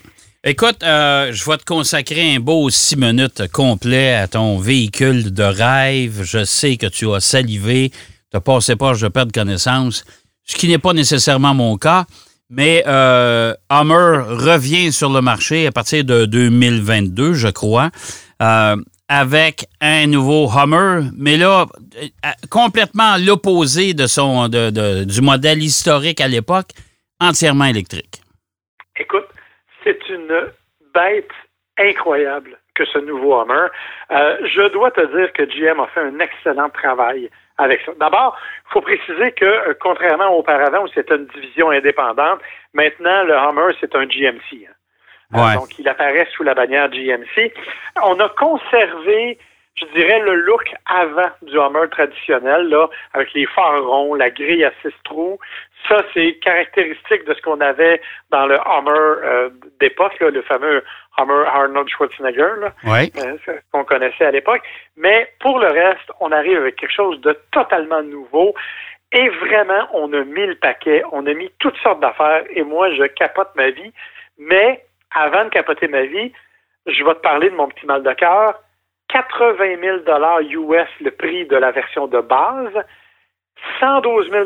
Écoute, 0.49 0.83
euh, 0.85 1.33
je 1.33 1.51
vais 1.51 1.57
te 1.57 1.65
consacrer 1.65 2.37
un 2.37 2.39
beau 2.39 2.71
six 2.71 2.97
minutes 2.97 3.51
complet 3.53 4.15
à 4.15 4.29
ton 4.29 4.59
véhicule 4.59 5.35
de 5.35 5.43
rêve. 5.43 6.23
Je 6.23 6.45
sais 6.45 6.77
que 6.77 6.87
tu 6.87 7.13
as 7.13 7.21
salivé, 7.21 7.91
tu 8.37 8.50
as 8.50 8.55
passé 8.55 8.76
pas 8.76 8.93
de 8.93 9.09
perdre 9.09 9.33
connaissance, 9.33 10.05
ce 10.45 10.57
qui 10.57 10.69
n'est 10.69 10.78
pas 10.78 10.93
nécessairement 10.93 11.55
mon 11.55 11.76
cas. 11.76 12.05
Mais 12.49 12.85
euh, 12.87 13.55
Hummer 13.71 14.23
revient 14.28 14.93
sur 14.93 15.11
le 15.11 15.21
marché 15.21 15.66
à 15.66 15.73
partir 15.73 16.05
de 16.05 16.26
2022, 16.26 17.33
je 17.35 17.49
crois, 17.49 17.90
euh, 18.40 18.76
avec 19.09 19.66
un 19.81 20.07
nouveau 20.07 20.49
Hummer, 20.49 21.11
mais 21.19 21.37
là, 21.37 21.66
complètement 22.50 23.16
l'opposé 23.19 23.95
de 23.95 24.07
son 24.07 24.49
de, 24.49 25.05
du 25.05 25.21
modèle 25.23 25.61
historique 25.61 26.21
à 26.21 26.28
l'époque, 26.28 26.69
entièrement 27.21 27.64
électrique. 27.64 28.21
Écoute, 28.97 29.26
c'est 29.83 29.99
une 30.09 30.52
bête 30.95 31.31
incroyable 31.78 32.59
que 32.76 32.85
ce 32.85 32.99
nouveau 32.99 33.40
Hummer. 33.40 33.69
Euh, 34.12 34.37
je 34.55 34.73
dois 34.73 34.93
te 34.93 35.00
dire 35.16 35.33
que 35.33 35.43
GM 35.45 35.81
a 35.81 35.88
fait 35.88 36.00
un 36.00 36.19
excellent 36.21 36.71
travail 36.71 37.28
avec 37.59 37.81
ça. 37.85 37.93
D'abord, 37.99 38.37
il 38.69 38.73
faut 38.73 38.81
préciser 38.81 39.33
que, 39.33 39.45
euh, 39.45 39.75
contrairement 39.81 40.37
auparavant 40.37 40.85
où 40.85 40.89
c'était 40.89 41.17
une 41.17 41.27
division 41.27 41.71
indépendante, 41.71 42.41
maintenant, 42.75 43.25
le 43.25 43.35
Hummer, 43.35 43.75
c'est 43.81 43.95
un 43.95 44.07
GMC. 44.07 44.67
Hein. 44.69 44.75
Euh, 45.35 45.55
donc, 45.59 45.79
il 45.79 45.89
apparaît 45.89 46.29
sous 46.37 46.43
la 46.43 46.55
bannière 46.55 46.91
GMC. 46.91 47.53
On 48.03 48.19
a 48.21 48.29
conservé 48.31 49.39
je 49.77 49.85
dirais, 49.95 50.21
le 50.21 50.37
look 50.37 50.73
avant 50.87 51.31
du 51.43 51.59
Hummer 51.59 51.89
traditionnel, 51.91 52.69
là, 52.69 52.89
avec 53.13 53.33
les 53.35 53.47
phares 53.47 53.85
ronds, 53.85 54.15
la 54.15 54.31
grille 54.31 54.65
à 54.65 54.73
six 54.81 54.95
trous. 55.05 55.39
Ça, 55.87 56.03
c'est 56.15 56.39
caractéristique 56.43 57.27
de 57.27 57.35
ce 57.35 57.43
qu'on 57.43 57.61
avait 57.61 58.01
dans 58.31 58.47
le 58.47 58.57
Hummer 58.57 58.91
euh, 59.23 59.51
d'époque, 59.79 60.19
le 60.21 60.43
fameux 60.43 60.83
Arnold 61.17 61.89
Schwarzenegger, 61.89 62.61
là, 62.61 62.73
euh, 62.87 63.37
qu'on 63.73 63.85
connaissait 63.85 64.27
à 64.27 64.31
l'époque. 64.31 64.63
Mais 64.97 65.31
pour 65.41 65.59
le 65.59 65.69
reste, 65.69 66.11
on 66.21 66.33
arrive 66.33 66.59
avec 66.59 66.77
quelque 66.77 66.93
chose 66.93 67.21
de 67.21 67.39
totalement 67.53 68.03
nouveau. 68.03 68.55
Et 69.13 69.29
vraiment, 69.29 69.89
on 69.93 70.13
a 70.13 70.25
mis 70.25 70.47
le 70.47 70.57
paquet, 70.57 71.03
on 71.13 71.27
a 71.27 71.33
mis 71.33 71.51
toutes 71.59 71.77
sortes 71.79 72.01
d'affaires, 72.01 72.45
et 72.51 72.63
moi, 72.63 72.93
je 72.95 73.05
capote 73.05 73.51
ma 73.55 73.71
vie. 73.71 73.93
Mais 74.39 74.85
avant 75.15 75.45
de 75.45 75.51
capoter 75.51 75.89
ma 75.89 76.03
vie, 76.03 76.33
je 76.87 77.05
vais 77.05 77.15
te 77.15 77.21
parler 77.21 77.51
de 77.51 77.55
mon 77.55 77.69
petit 77.69 77.87
mal 77.87 78.03
de 78.03 78.13
cœur 78.13 78.61
80 79.09 79.77
000 79.81 79.99
US 80.71 80.89
le 81.01 81.11
prix 81.11 81.47
de 81.47 81.57
la 81.57 81.71
version 81.71 82.07
de 82.07 82.21
base, 82.21 82.73
112 83.81 84.31
000 84.31 84.45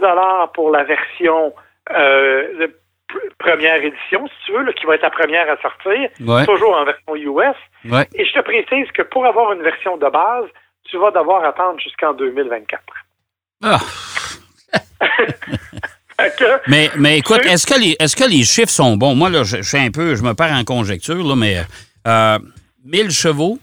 pour 0.55 0.71
la 0.71 0.85
version 0.85 1.55
euh, 1.91 2.69
première 3.39 3.83
édition, 3.83 4.27
si 4.27 4.35
tu 4.47 4.53
veux, 4.53 4.73
qui 4.73 4.87
va 4.87 4.95
être 4.95 5.03
la 5.03 5.11
première 5.11 5.51
à 5.51 5.57
sortir, 5.61 6.11
toujours 6.47 6.77
en 6.77 6.85
version 6.85 7.17
US. 7.17 7.57
Et 8.15 8.25
je 8.25 8.33
te 8.33 8.41
précise 8.41 8.91
que 8.93 9.03
pour 9.03 9.27
avoir 9.27 9.53
une 9.53 9.63
version 9.63 9.97
de 9.97 10.09
base, 10.09 10.47
tu 10.85 10.99
vas 10.99 11.11
devoir 11.11 11.45
attendre 11.45 11.79
jusqu'en 11.81 12.13
2024. 12.15 12.83
Ah. 13.63 13.79
mais, 16.69 16.91
mais 16.97 17.19
écoute, 17.19 17.45
est-ce 17.45 17.67
que, 17.67 17.79
les, 17.79 17.97
est-ce 17.99 18.17
que 18.17 18.29
les 18.29 18.45
chiffres 18.45 18.71
sont 18.71 18.97
bons? 18.97 19.15
Moi, 19.15 19.31
là, 19.31 19.45
je, 19.45 19.63
suis 19.63 19.79
un 19.79 19.91
peu, 19.91 20.15
je 20.15 20.23
me 20.23 20.35
perds 20.35 20.53
en 20.53 20.65
conjecture, 20.65 21.23
là, 21.23 21.37
mais 21.37 21.59
euh, 22.07 22.39
1000 22.85 23.11
chevaux, 23.11 23.59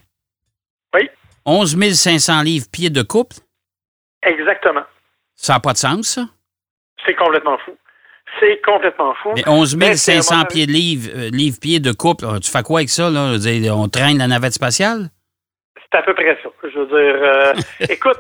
11 1.48 1.94
500 1.94 2.42
livres 2.42 2.66
pieds 2.70 2.90
de 2.90 3.02
couple? 3.02 3.38
Exactement. 4.22 4.84
Ça 5.36 5.54
n'a 5.54 5.60
pas 5.62 5.72
de 5.72 5.78
sens, 5.78 6.08
ça? 6.08 6.26
C'est 7.06 7.16
complètement 7.16 7.58
fou. 7.60 7.72
C'est 8.40 8.62
complètement 8.64 9.14
fou. 9.16 9.34
Mais 9.36 9.48
11 9.48 9.78
500 9.96 10.46
pieds 10.46 10.68
de 10.68 10.72
livres, 10.72 11.10
euh, 11.16 11.30
livres 11.32 11.58
pieds 11.60 11.80
de 11.80 11.92
couple, 11.92 12.26
tu 12.42 12.52
fais 12.52 12.64
quoi 12.64 12.80
avec 12.80 12.90
ça? 12.90 13.10
Là? 13.10 13.36
On 13.74 13.88
traîne 13.88 14.18
la 14.18 14.28
navette 14.28 14.54
spatiale? 14.54 15.10
C'est 15.76 15.98
à 15.98 16.02
peu 16.02 16.14
près 16.14 16.38
ça. 16.44 16.50
Je 16.64 16.80
veux 16.80 16.86
dire, 16.88 17.24
euh, 17.24 17.54
écoute, 17.90 18.20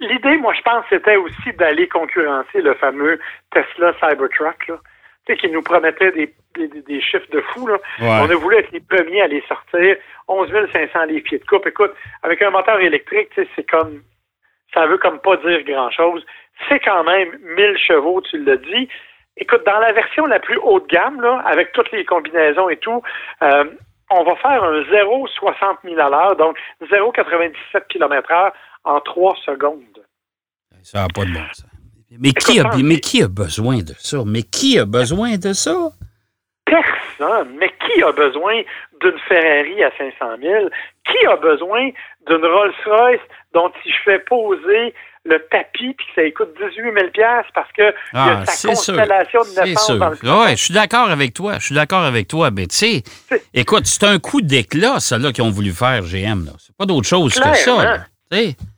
l'idée, 0.00 0.36
moi, 0.38 0.52
je 0.54 0.62
pense, 0.62 0.84
c'était 0.90 1.16
aussi 1.16 1.52
d'aller 1.58 1.88
concurrencer 1.88 2.60
le 2.60 2.74
fameux 2.74 3.18
Tesla 3.52 3.92
Cybertruck, 4.00 4.68
là, 4.68 4.76
qui 5.36 5.48
nous 5.48 5.62
promettait 5.62 6.12
des, 6.12 6.34
des, 6.56 7.00
chiffres 7.00 7.30
de 7.32 7.40
fou. 7.52 7.66
Là. 7.66 7.78
On 8.00 8.30
a 8.30 8.34
voulu 8.34 8.56
être 8.56 8.70
les 8.72 8.80
premiers 8.80 9.22
à 9.22 9.26
les 9.26 9.42
sortir. 9.48 9.96
11 10.28 10.50
500 10.72 11.04
les 11.08 11.20
pieds 11.20 11.38
de 11.38 11.44
coupe. 11.44 11.66
Écoute, 11.66 11.92
avec 12.22 12.42
un 12.42 12.50
moteur 12.50 12.80
électrique, 12.80 13.28
c'est 13.34 13.70
comme, 13.70 14.02
ça 14.74 14.86
veut 14.86 14.98
comme 14.98 15.20
pas 15.20 15.36
dire 15.36 15.62
grand-chose. 15.64 16.24
C'est 16.68 16.80
quand 16.80 17.04
même 17.04 17.30
1000 17.42 17.78
chevaux, 17.78 18.20
tu 18.22 18.42
l'as 18.42 18.56
dit. 18.56 18.88
Écoute, 19.36 19.62
dans 19.66 19.78
la 19.78 19.92
version 19.92 20.26
la 20.26 20.40
plus 20.40 20.56
haut 20.58 20.80
de 20.80 20.86
gamme, 20.86 21.20
là, 21.20 21.42
avec 21.44 21.72
toutes 21.72 21.90
les 21.92 22.04
combinaisons 22.04 22.70
et 22.70 22.78
tout, 22.78 23.02
euh, 23.42 23.64
on 24.10 24.24
va 24.24 24.36
faire 24.36 24.62
un 24.62 24.80
0,60 24.82 25.76
000 25.84 26.00
à 26.00 26.08
l'heure, 26.08 26.36
donc 26.36 26.56
0,97 26.82 27.86
km 27.88 28.32
h 28.32 28.52
en 28.84 29.00
3 29.00 29.36
secondes. 29.44 30.06
Ça 30.82 31.02
n'a 31.02 31.08
pas 31.08 31.24
de 31.24 31.32
bon 31.32 31.40
sens. 31.52 31.66
Mais 32.18 32.30
qui, 32.30 32.60
a, 32.60 32.70
mais 32.82 33.00
qui 33.00 33.22
a 33.22 33.28
besoin 33.28 33.78
de 33.78 33.92
ça? 33.98 34.18
Mais 34.24 34.42
qui 34.42 34.78
a 34.78 34.84
besoin 34.84 35.36
de 35.36 35.52
ça? 35.52 35.90
Personne. 36.64 37.56
Mais 37.58 37.70
qui 37.84 38.02
a 38.02 38.12
besoin 38.12 38.62
d'une 39.00 39.18
Ferrari 39.28 39.82
à 39.82 39.90
500 39.98 40.36
000? 40.40 40.68
Qui 41.04 41.26
a 41.26 41.36
besoin 41.36 41.90
d'une 42.28 42.44
Rolls-Royce 42.44 43.20
dont 43.52 43.72
il 43.84 43.92
fait 44.04 44.20
poser 44.20 44.94
le 45.26 45.38
tapis 45.50 45.94
puis 45.94 46.06
que 46.14 46.22
ça 46.22 46.30
coûte 46.30 46.54
18 46.58 46.82
000 46.82 46.94
parce 47.54 47.72
que 47.72 47.94
ah, 48.12 48.26
y 48.26 48.30
a 48.30 48.46
sa 48.46 48.68
constellation 48.68 49.40
de 49.40 49.64
naissance 49.64 49.98
dans 49.98 50.10
le 50.10 50.50
je 50.50 50.62
suis 50.62 50.74
d'accord 50.74 51.10
avec 51.10 51.34
toi. 51.34 51.54
Je 51.58 51.66
suis 51.66 51.74
d'accord 51.74 52.04
avec 52.04 52.28
toi. 52.28 52.50
Mais 52.50 52.66
tu 52.66 52.76
sais, 52.76 53.02
écoute, 53.54 53.86
c'est 53.86 54.04
un 54.04 54.18
coup 54.18 54.40
d'éclat, 54.40 55.00
ça, 55.00 55.18
là, 55.18 55.32
qu'ils 55.32 55.44
ont 55.44 55.50
voulu 55.50 55.72
faire, 55.72 56.02
GM. 56.02 56.50
C'est 56.58 56.76
pas 56.76 56.86
d'autre 56.86 57.06
chose 57.06 57.34
que 57.34 57.54
ça. 57.54 58.04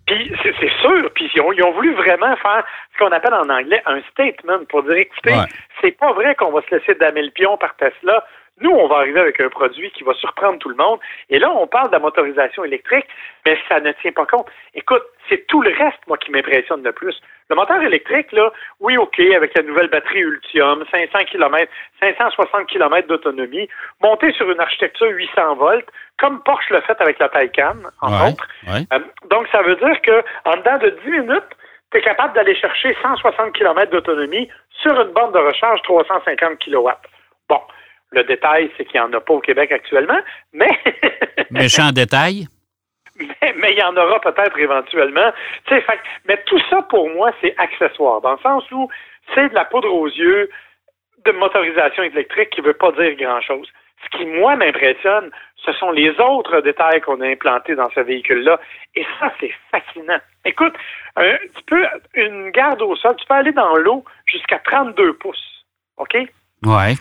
Puis 0.06 0.32
c'est 0.42 0.80
sûr, 0.80 1.10
puis 1.14 1.30
ils 1.34 1.62
ont, 1.64 1.72
voulu 1.72 1.94
vraiment 1.94 2.34
faire 2.36 2.64
ce 2.92 2.98
qu'on 2.98 3.12
appelle 3.12 3.34
en 3.34 3.48
anglais 3.48 3.82
un 3.86 4.00
statement 4.10 4.64
pour 4.68 4.82
dire 4.84 4.94
écoutez, 4.94 5.34
c'est 5.82 5.92
pas 5.92 6.12
vrai 6.12 6.34
qu'on 6.34 6.50
va 6.50 6.60
se 6.62 6.74
laisser 6.74 6.94
damer 6.94 7.22
le 7.22 7.30
pion 7.30 7.56
par 7.58 7.76
Tesla. 7.76 8.24
Nous, 8.60 8.70
on 8.70 8.88
va 8.88 8.96
arriver 8.96 9.20
avec 9.20 9.40
un 9.40 9.48
produit 9.48 9.90
qui 9.92 10.02
va 10.04 10.14
surprendre 10.14 10.58
tout 10.58 10.68
le 10.68 10.74
monde. 10.74 10.98
Et 11.30 11.38
là, 11.38 11.50
on 11.50 11.66
parle 11.66 11.88
de 11.88 11.92
la 11.92 11.98
motorisation 11.98 12.64
électrique, 12.64 13.06
mais 13.46 13.56
ça 13.68 13.80
ne 13.80 13.92
tient 13.92 14.12
pas 14.12 14.26
compte. 14.26 14.46
Écoute, 14.74 15.02
c'est 15.28 15.46
tout 15.46 15.62
le 15.62 15.70
reste, 15.70 15.98
moi, 16.06 16.16
qui 16.16 16.30
m'impressionne 16.30 16.82
le 16.82 16.92
plus. 16.92 17.20
Le 17.50 17.56
moteur 17.56 17.80
électrique, 17.82 18.32
là, 18.32 18.52
oui, 18.80 18.96
OK, 18.96 19.18
avec 19.20 19.56
la 19.56 19.62
nouvelle 19.62 19.88
batterie 19.88 20.20
Ultium, 20.20 20.84
500 20.90 21.24
km, 21.30 21.70
560 22.00 22.66
km 22.66 23.08
d'autonomie, 23.08 23.68
monté 24.02 24.32
sur 24.32 24.50
une 24.50 24.60
architecture 24.60 25.08
800 25.08 25.56
volts, 25.56 25.88
comme 26.18 26.42
Porsche 26.42 26.70
l'a 26.70 26.82
fait 26.82 27.00
avec 27.00 27.18
la 27.18 27.28
Taycan, 27.28 27.76
en 28.00 28.28
autres. 28.28 28.48
Euh, 28.68 28.98
donc, 29.30 29.46
ça 29.52 29.62
veut 29.62 29.76
dire 29.76 30.00
que 30.02 30.22
en 30.44 30.56
dedans 30.56 30.78
de 30.78 30.90
10 31.04 31.10
minutes, 31.10 31.56
tu 31.90 31.98
es 31.98 32.02
capable 32.02 32.34
d'aller 32.34 32.54
chercher 32.54 32.94
160 33.02 33.52
km 33.52 33.90
d'autonomie 33.90 34.48
sur 34.82 35.00
une 35.00 35.12
bande 35.12 35.32
de 35.32 35.38
recharge 35.38 35.80
350 35.82 36.58
kW. 36.58 36.88
Bon, 37.48 37.60
le 38.10 38.24
détail, 38.24 38.70
c'est 38.76 38.84
qu'il 38.84 39.00
n'y 39.00 39.06
en 39.06 39.12
a 39.12 39.20
pas 39.20 39.34
au 39.34 39.40
Québec 39.40 39.72
actuellement, 39.72 40.18
mais... 40.52 40.70
Méchant 41.50 41.92
détail. 41.92 42.46
Mais, 43.18 43.72
il 43.72 43.78
y 43.78 43.82
en 43.82 43.96
aura 43.96 44.20
peut-être 44.20 44.58
éventuellement. 44.58 45.32
Fait, 45.66 45.84
mais 46.26 46.40
tout 46.46 46.60
ça, 46.70 46.82
pour 46.82 47.10
moi, 47.10 47.32
c'est 47.40 47.54
accessoire, 47.58 48.20
dans 48.20 48.32
le 48.32 48.38
sens 48.38 48.64
où 48.70 48.88
c'est 49.34 49.48
de 49.48 49.54
la 49.54 49.64
poudre 49.64 49.92
aux 49.92 50.06
yeux 50.06 50.48
de 51.24 51.32
motorisation 51.32 52.04
électrique 52.04 52.50
qui 52.50 52.60
ne 52.60 52.66
veut 52.66 52.74
pas 52.74 52.92
dire 52.92 53.14
grand-chose. 53.16 53.68
Ce 54.04 54.16
qui, 54.16 54.24
moi, 54.24 54.54
m'impressionne, 54.54 55.30
ce 55.56 55.72
sont 55.72 55.90
les 55.90 56.10
autres 56.20 56.60
détails 56.60 57.00
qu'on 57.00 57.20
a 57.20 57.26
implantés 57.26 57.74
dans 57.74 57.90
ce 57.90 58.00
véhicule-là. 58.00 58.60
Et 58.94 59.04
ça, 59.18 59.32
c'est 59.40 59.52
fascinant. 59.72 60.20
Écoute, 60.44 60.74
tu 61.16 61.62
peux, 61.66 61.84
une 62.14 62.50
garde 62.50 62.80
au 62.82 62.94
sol, 62.94 63.16
tu 63.16 63.26
peux 63.26 63.34
aller 63.34 63.52
dans 63.52 63.74
l'eau 63.74 64.04
jusqu'à 64.26 64.60
32 64.60 65.14
pouces. 65.14 65.64
OK? 65.96 66.16
Ouais. 66.64 66.94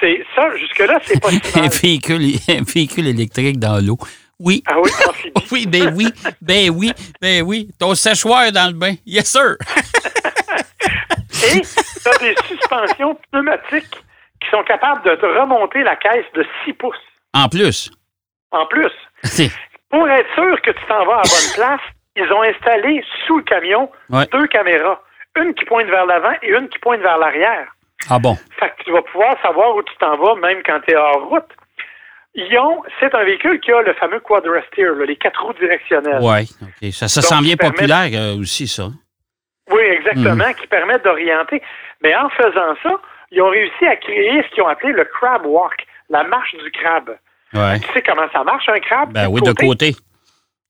C'est 0.00 0.24
ça, 0.34 0.54
jusque-là, 0.56 0.98
c'est 1.02 1.20
pas 1.20 1.28
un 1.60 1.68
véhicule, 1.68 2.22
un 2.48 2.62
véhicule 2.62 3.06
électrique 3.08 3.58
dans 3.58 3.84
l'eau. 3.84 3.96
Oui. 4.38 4.62
Ah 4.66 4.78
oui, 4.78 4.90
oui, 5.52 5.66
ben 5.66 5.94
oui, 5.96 6.08
ben 6.42 6.70
oui, 6.70 6.92
ben 7.22 7.42
oui. 7.42 7.68
Ton 7.78 7.94
séchoir 7.94 8.52
dans 8.52 8.66
le 8.66 8.74
bain. 8.78 8.94
Yes, 9.06 9.30
sir. 9.32 9.56
Et 11.54 11.60
tu 11.62 12.08
as 12.08 12.18
des 12.18 12.34
suspensions 12.48 13.16
pneumatiques 13.30 13.96
qui 14.40 14.50
sont 14.50 14.62
capables 14.64 15.02
de 15.04 15.14
te 15.16 15.26
remonter 15.26 15.82
la 15.82 15.96
caisse 15.96 16.24
de 16.34 16.44
6 16.64 16.72
pouces. 16.74 16.96
En 17.32 17.48
plus. 17.48 17.90
En 18.50 18.66
plus. 18.66 18.92
Pour 19.90 20.08
être 20.08 20.34
sûr 20.34 20.60
que 20.62 20.70
tu 20.70 20.86
t'en 20.88 21.04
vas 21.06 21.14
à 21.20 21.22
la 21.22 21.30
bonne 21.30 21.54
place, 21.54 21.80
ils 22.16 22.32
ont 22.32 22.42
installé 22.42 23.02
sous 23.26 23.38
le 23.38 23.44
camion 23.44 23.90
deux 24.32 24.46
caméras. 24.48 25.00
une 25.36 25.54
qui 25.54 25.64
pointe 25.64 25.86
vers 25.86 26.06
l'avant 26.06 26.32
et 26.42 26.48
une 26.50 26.68
qui 26.68 26.78
pointe 26.78 27.00
vers 27.00 27.18
l'arrière. 27.18 27.68
Ah 28.08 28.18
bon? 28.18 28.36
Fait 28.58 28.70
que 28.70 28.84
tu 28.84 28.92
vas 28.92 29.02
pouvoir 29.02 29.36
savoir 29.42 29.74
où 29.76 29.82
tu 29.82 29.94
t'en 29.98 30.16
vas, 30.16 30.34
même 30.36 30.62
quand 30.64 30.80
tu 30.86 30.92
es 30.92 30.96
hors 30.96 31.28
route. 31.28 31.48
Ion, 32.34 32.82
c'est 33.00 33.14
un 33.14 33.24
véhicule 33.24 33.58
qui 33.60 33.72
a 33.72 33.80
le 33.80 33.94
fameux 33.94 34.20
quadrasteer, 34.20 34.90
les 35.06 35.16
quatre 35.16 35.42
roues 35.42 35.54
directionnelles. 35.54 36.20
Oui, 36.20 36.48
OK. 36.62 36.92
Ça, 36.92 37.08
ça 37.08 37.22
sent 37.22 37.40
bien 37.42 37.56
populaire 37.56 38.10
euh, 38.12 38.38
aussi, 38.38 38.68
ça. 38.68 38.88
Oui, 39.70 39.82
exactement, 39.82 40.52
qui 40.52 40.66
permet 40.66 40.98
d'orienter. 40.98 41.62
Mais 42.02 42.14
en 42.14 42.28
faisant 42.28 42.76
ça, 42.82 43.00
ils 43.30 43.40
ont 43.42 43.48
réussi 43.48 43.86
à 43.86 43.96
créer 43.96 44.42
ce 44.42 44.54
qu'ils 44.54 44.62
ont 44.62 44.68
appelé 44.68 44.92
le 44.92 45.04
crab 45.04 45.46
walk, 45.46 45.86
la 46.10 46.24
marche 46.24 46.54
du 46.54 46.70
crabe. 46.70 47.16
Ouais. 47.54 47.80
Tu 47.80 47.92
sais 47.92 48.02
comment 48.02 48.28
ça 48.32 48.44
marche, 48.44 48.68
un 48.68 48.80
crabe? 48.80 49.12
Ben 49.12 49.28
oui, 49.28 49.40
de 49.40 49.52
côté. 49.52 49.96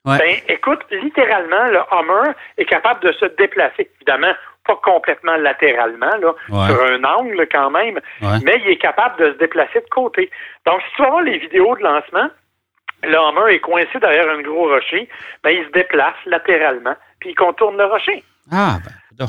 Ben, 0.04 0.20
écoute, 0.48 0.80
littéralement, 0.92 1.64
le 1.66 1.80
Hummer 1.90 2.32
est 2.58 2.64
capable 2.64 3.00
de 3.00 3.10
se 3.12 3.24
déplacer. 3.36 3.90
Évidemment, 3.96 4.32
pas 4.66 4.76
complètement 4.82 5.36
latéralement, 5.36 6.16
là, 6.20 6.34
sur 6.66 6.84
un 6.84 7.04
angle 7.04 7.46
quand 7.50 7.70
même, 7.70 8.00
mais 8.20 8.60
il 8.64 8.70
est 8.70 8.78
capable 8.78 9.18
de 9.18 9.32
se 9.32 9.38
déplacer 9.38 9.80
de 9.80 9.88
côté. 9.90 10.30
Donc, 10.66 10.80
si 10.82 10.96
tu 10.96 11.02
vas 11.02 11.10
voir 11.10 11.22
les 11.22 11.38
vidéos 11.38 11.76
de 11.76 11.82
lancement, 11.82 12.28
le 13.02 13.16
Hummer 13.16 13.54
est 13.54 13.60
coincé 13.60 13.98
derrière 14.00 14.28
un 14.28 14.42
gros 14.42 14.68
rocher, 14.68 15.08
ben, 15.42 15.50
il 15.50 15.64
se 15.66 15.70
déplace 15.70 16.16
latéralement, 16.26 16.94
puis 17.20 17.30
il 17.30 17.34
contourne 17.34 17.76
le 17.76 17.84
rocher. 17.84 18.24
Ah, 18.50 18.78
ben, 19.18 19.26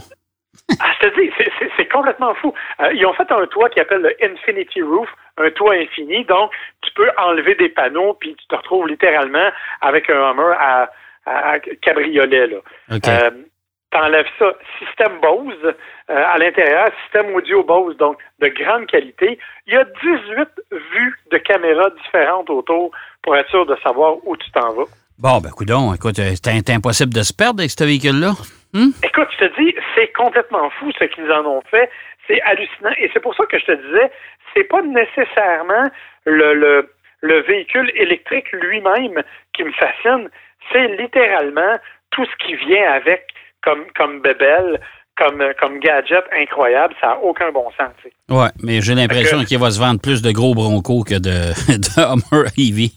ah, 0.79 0.91
je 1.00 1.08
te 1.08 1.20
dis, 1.20 1.32
c'est 1.77 1.89
complètement 1.89 2.34
fou. 2.36 2.53
Euh, 2.82 2.91
ils 2.94 3.06
ont 3.06 3.13
fait 3.13 3.32
un 3.32 3.46
toit 3.48 3.70
qui 3.70 3.79
appelle 3.79 4.01
le 4.01 4.15
Infinity 4.22 4.82
Roof, 4.82 5.10
un 5.38 5.50
toit 5.51 5.75
infini. 5.75 6.25
Donc, 6.25 6.51
tu 6.82 6.91
peux 6.94 7.10
enlever 7.17 7.56
des 7.56 7.70
panneaux, 7.70 8.15
puis 8.20 8.36
tu 8.36 8.48
te 8.48 8.56
retrouves 8.56 8.88
littéralement 8.88 9.50
avec 9.82 10.10
un 10.10 10.32
Hummer 10.32 10.53
à, 10.60 10.89
cabriolet. 11.82 12.48
Là. 12.48 12.58
Euh, 12.91 13.32
T'enlèves 13.91 14.27
ça. 14.38 14.53
Système 14.79 15.20
Bose 15.22 15.63
euh, 15.63 15.74
à 16.10 16.38
l'intérieur, 16.38 16.89
système 17.03 17.34
audio 17.34 17.63
Bose, 17.63 17.96
donc 17.98 18.17
de 18.39 18.48
grande 18.48 18.86
qualité. 18.88 19.39
Il 19.65 19.74
y 19.74 19.77
a 19.77 19.86
18 19.86 20.50
vues 20.72 21.20
de 21.32 21.38
caméras 21.38 21.89
différentes 22.03 22.50
autour 22.50 22.91
pour 23.24 23.36
être 23.38 23.50
sûr 23.50 23.65
de 23.65 23.75
savoir 23.84 24.15
où 24.25 24.36
tu 24.36 24.51
t'en 24.51 24.74
vas. 24.74 24.86
Bon, 25.20 25.39
ben, 25.39 25.50
coudon, 25.50 25.94
écoute, 25.94 26.15
c'est 26.15 26.70
impossible 26.70 27.13
de 27.13 27.24
se 27.24 27.34
perdre 27.34 27.62
avec 27.62 27.72
ce 27.72 27.84
véhicule-là. 27.84 28.34
Hmm? 28.74 28.91
Écoute, 29.03 29.27
je 29.39 29.46
te 29.48 29.62
dis, 29.62 29.74
c'est 29.96 30.12
complètement 30.13 30.70
fou 30.72 30.91
ce 31.00 31.06
qu'ils 31.06 31.32
en 31.32 31.46
ont 31.46 31.62
fait. 31.72 31.89
C'est 32.27 32.41
hallucinant. 32.41 32.91
Et 33.00 33.10
c'est 33.13 33.22
pour 33.22 33.34
ça 33.36 33.46
que 33.46 33.58
je 33.58 33.65
te 33.65 33.72
disais, 33.72 34.12
c'est 34.53 34.65
pas 34.65 34.82
nécessairement 34.82 35.89
le, 36.25 36.88
le, 37.22 37.41
véhicule 37.41 37.91
électrique 37.96 38.51
lui-même 38.51 39.24
qui 39.53 39.63
me 39.63 39.72
fascine. 39.72 40.29
C'est 40.72 40.88
littéralement 40.98 41.77
tout 42.12 42.25
ce 42.25 42.46
qui 42.46 42.56
vient 42.56 42.91
avec 42.91 43.27
comme, 43.63 43.85
comme 43.95 44.21
bébelle, 44.21 44.79
comme, 45.17 45.43
comme 45.59 45.79
gadget 45.79 46.23
incroyable. 46.31 46.93
Ça 47.01 47.07
n'a 47.07 47.19
aucun 47.19 47.51
bon 47.51 47.69
sens. 47.77 47.93
Oui, 48.29 48.47
mais 48.63 48.81
j'ai 48.81 48.95
l'impression 48.95 49.43
qu'il 49.43 49.59
va 49.59 49.71
se 49.71 49.79
vendre 49.79 49.99
plus 49.99 50.21
de 50.21 50.31
gros 50.31 50.53
Broncos 50.53 51.03
que 51.03 51.15
de, 51.15 51.53
de 51.77 52.01
Hummer 52.01 52.47
EV. 52.57 52.91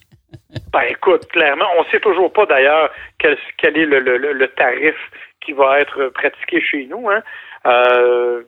Ben 0.73 0.83
écoute, 0.89 1.27
clairement, 1.29 1.67
on 1.79 1.85
ne 1.85 1.89
sait 1.91 2.01
toujours 2.01 2.33
pas 2.33 2.47
d'ailleurs 2.47 2.91
quel, 3.19 3.37
quel 3.59 3.77
est 3.77 3.87
le, 3.87 4.01
le, 4.01 4.33
le, 4.33 4.49
tarif 4.49 4.97
qui 5.41 5.53
va 5.53 5.81
être 5.81 6.09
pratiqué 6.09 6.61
chez 6.61 6.87
nous. 6.87 7.09
Hein. 7.09 7.23
Euh, 7.67 8.43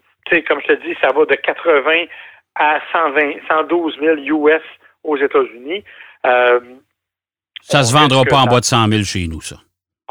comme 0.49 0.61
je 0.63 0.75
te 0.75 0.87
dis, 0.87 0.97
ça 1.01 1.09
va 1.09 1.25
de 1.27 1.35
80 1.35 2.05
à 2.55 2.81
120, 2.93 3.21
112 3.49 3.99
000 4.01 4.17
US 4.17 4.63
aux 5.05 5.17
États-Unis. 5.17 5.85
Euh, 6.27 6.61
ça 7.61 7.79
ne 7.79 7.85
se 7.85 7.93
vendra 7.93 8.25
pas 8.25 8.39
en 8.39 8.47
bas 8.47 8.61
de 8.61 8.65
100 8.65 8.89
000 8.89 9.03
chez 9.05 9.27
nous, 9.29 9.41
ça. 9.41 9.57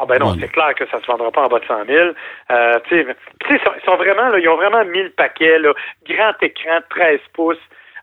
Ah 0.02 0.06
ben 0.06 0.18
non, 0.18 0.34
c'est 0.40 0.48
clair 0.48 0.74
que 0.74 0.84
ça 0.88 0.96
ne 0.96 1.02
se 1.02 1.06
vendra 1.06 1.30
pas 1.30 1.42
en 1.42 1.48
bas 1.48 1.60
de 1.60 1.64
100 1.64 1.84
000. 1.86 2.10
Euh, 2.50 2.80
tu 2.88 2.96
sais, 2.96 3.06
ils 3.50 3.84
sont 3.86 3.96
vraiment, 3.96 4.30
là, 4.30 4.38
ils 4.40 4.48
ont 4.48 4.56
vraiment 4.56 4.84
mis 4.84 5.04
le 5.04 5.10
paquet, 5.10 5.60
là, 5.60 5.72
grand 6.04 6.32
écran, 6.42 6.80
13 6.90 7.20
pouces 7.32 7.56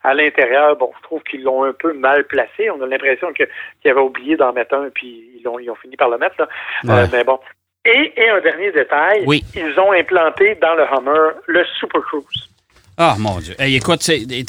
à 0.04 0.14
l'intérieur. 0.14 0.78
Bon, 0.78 0.92
je 0.98 1.04
trouve 1.04 1.22
qu'ils 1.24 1.44
l'ont 1.44 1.66
un 1.66 1.74
peu 1.74 1.92
mal 1.92 2.24
placé. 2.24 2.70
On 2.70 2.82
a 2.82 2.86
l'impression 2.86 3.34
qu'ils 3.34 3.92
avaient 3.92 4.00
oublié 4.00 4.38
d'en 4.38 4.54
mettre 4.54 4.76
un, 4.76 4.90
puis 4.94 5.30
ils 5.38 5.46
ont, 5.46 5.60
ils 5.60 5.70
ont 5.70 5.76
fini 5.76 5.98
par 5.98 6.08
le 6.08 6.18
mettre. 6.18 6.36
Là. 6.40 6.48
Euh, 6.90 7.08
mais 7.12 7.26
bon, 7.26 7.38
et, 7.84 8.30
un 8.30 8.40
dernier 8.40 8.72
détail, 8.72 9.26
ils 9.56 9.80
ont 9.80 9.92
implanté 9.92 10.56
dans 10.56 10.76
le 10.76 10.84
Hummer 10.84 11.32
le 11.48 11.66
Super 11.80 12.02
Cruise. 12.04 12.50
Ah, 13.02 13.16
mon 13.18 13.40
Dieu. 13.40 13.56
écoute, 13.60 14.06
il 14.10 14.46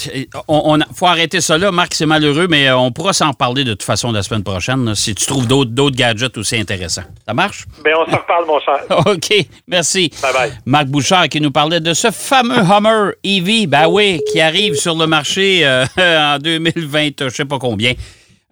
on, 0.48 0.76
faut 0.92 1.06
arrêter 1.06 1.40
ça 1.40 1.56
là. 1.56 1.70
Marc, 1.70 1.94
c'est 1.94 2.04
malheureux, 2.04 2.48
mais 2.50 2.68
euh, 2.68 2.76
on 2.76 2.90
pourra 2.90 3.12
s'en 3.12 3.32
parler 3.32 3.62
de 3.62 3.74
toute 3.74 3.84
façon 3.84 4.10
la 4.10 4.24
semaine 4.24 4.42
prochaine 4.42 4.92
si 4.96 5.14
tu 5.14 5.24
trouves 5.24 5.46
d'autres 5.46 5.94
gadgets 5.94 6.36
aussi 6.36 6.56
intéressants. 6.56 7.04
Ça 7.28 7.32
marche? 7.32 7.64
Bien, 7.84 7.92
on 7.96 8.10
s'en 8.10 8.16
reparle, 8.16 8.46
mon 8.46 8.58
cher. 8.58 8.80
OK, 9.06 9.46
merci. 9.68 10.10
Bye-bye. 10.20 10.50
Marc 10.66 10.86
Bouchard 10.86 11.28
qui 11.28 11.40
nous 11.40 11.52
parlait 11.52 11.78
de 11.78 11.94
ce 11.94 12.10
fameux 12.10 12.58
Hummer 12.58 13.12
EV, 13.22 13.68
ben 13.68 13.86
oui, 13.86 14.20
qui 14.32 14.40
arrive 14.40 14.74
sur 14.74 14.96
le 14.96 15.06
marché 15.06 15.60
euh, 15.64 15.84
en 16.34 16.38
2020, 16.38 17.10
je 17.20 17.28
sais 17.28 17.44
pas 17.44 17.60
combien. 17.60 17.92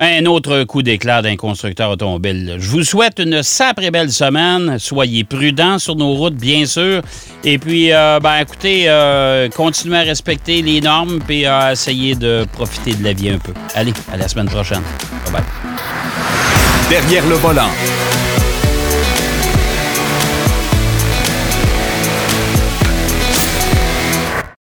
Un 0.01 0.27
autre 0.27 0.63
coup 0.63 0.83
d'éclat 0.83 1.23
d'un 1.23 1.35
constructeur 1.35 1.91
automobile. 1.91 2.55
Je 2.61 2.71
vous 2.71 2.85
souhaite 2.85 3.19
une 3.19 3.43
sacrée 3.43 3.91
belle 3.91 4.13
semaine. 4.13 4.79
Soyez 4.79 5.25
prudents 5.25 5.81
sur 5.81 5.97
nos 5.97 6.15
routes, 6.15 6.37
bien 6.37 6.67
sûr. 6.67 7.03
Et 7.43 7.59
puis, 7.59 7.93
euh, 7.93 8.21
ben, 8.21 8.37
écoutez, 8.37 8.85
euh, 8.87 9.49
continuez 9.49 9.97
à 9.97 10.03
respecter 10.03 10.63
les 10.63 10.81
normes 10.81 11.19
puis 11.27 11.47
à 11.47 11.73
essayer 11.73 12.15
de 12.15 12.47
profiter 12.53 12.95
de 12.95 13.03
la 13.03 13.13
vie 13.13 13.31
un 13.31 13.39
peu. 13.39 13.53
Allez, 13.75 13.93
à 14.13 14.17
la 14.17 14.29
semaine 14.29 14.49
prochaine. 14.49 14.83
Bye 15.25 15.33
bye. 15.33 15.43
Derrière 16.89 17.27
le 17.27 17.35
volant. 17.35 17.71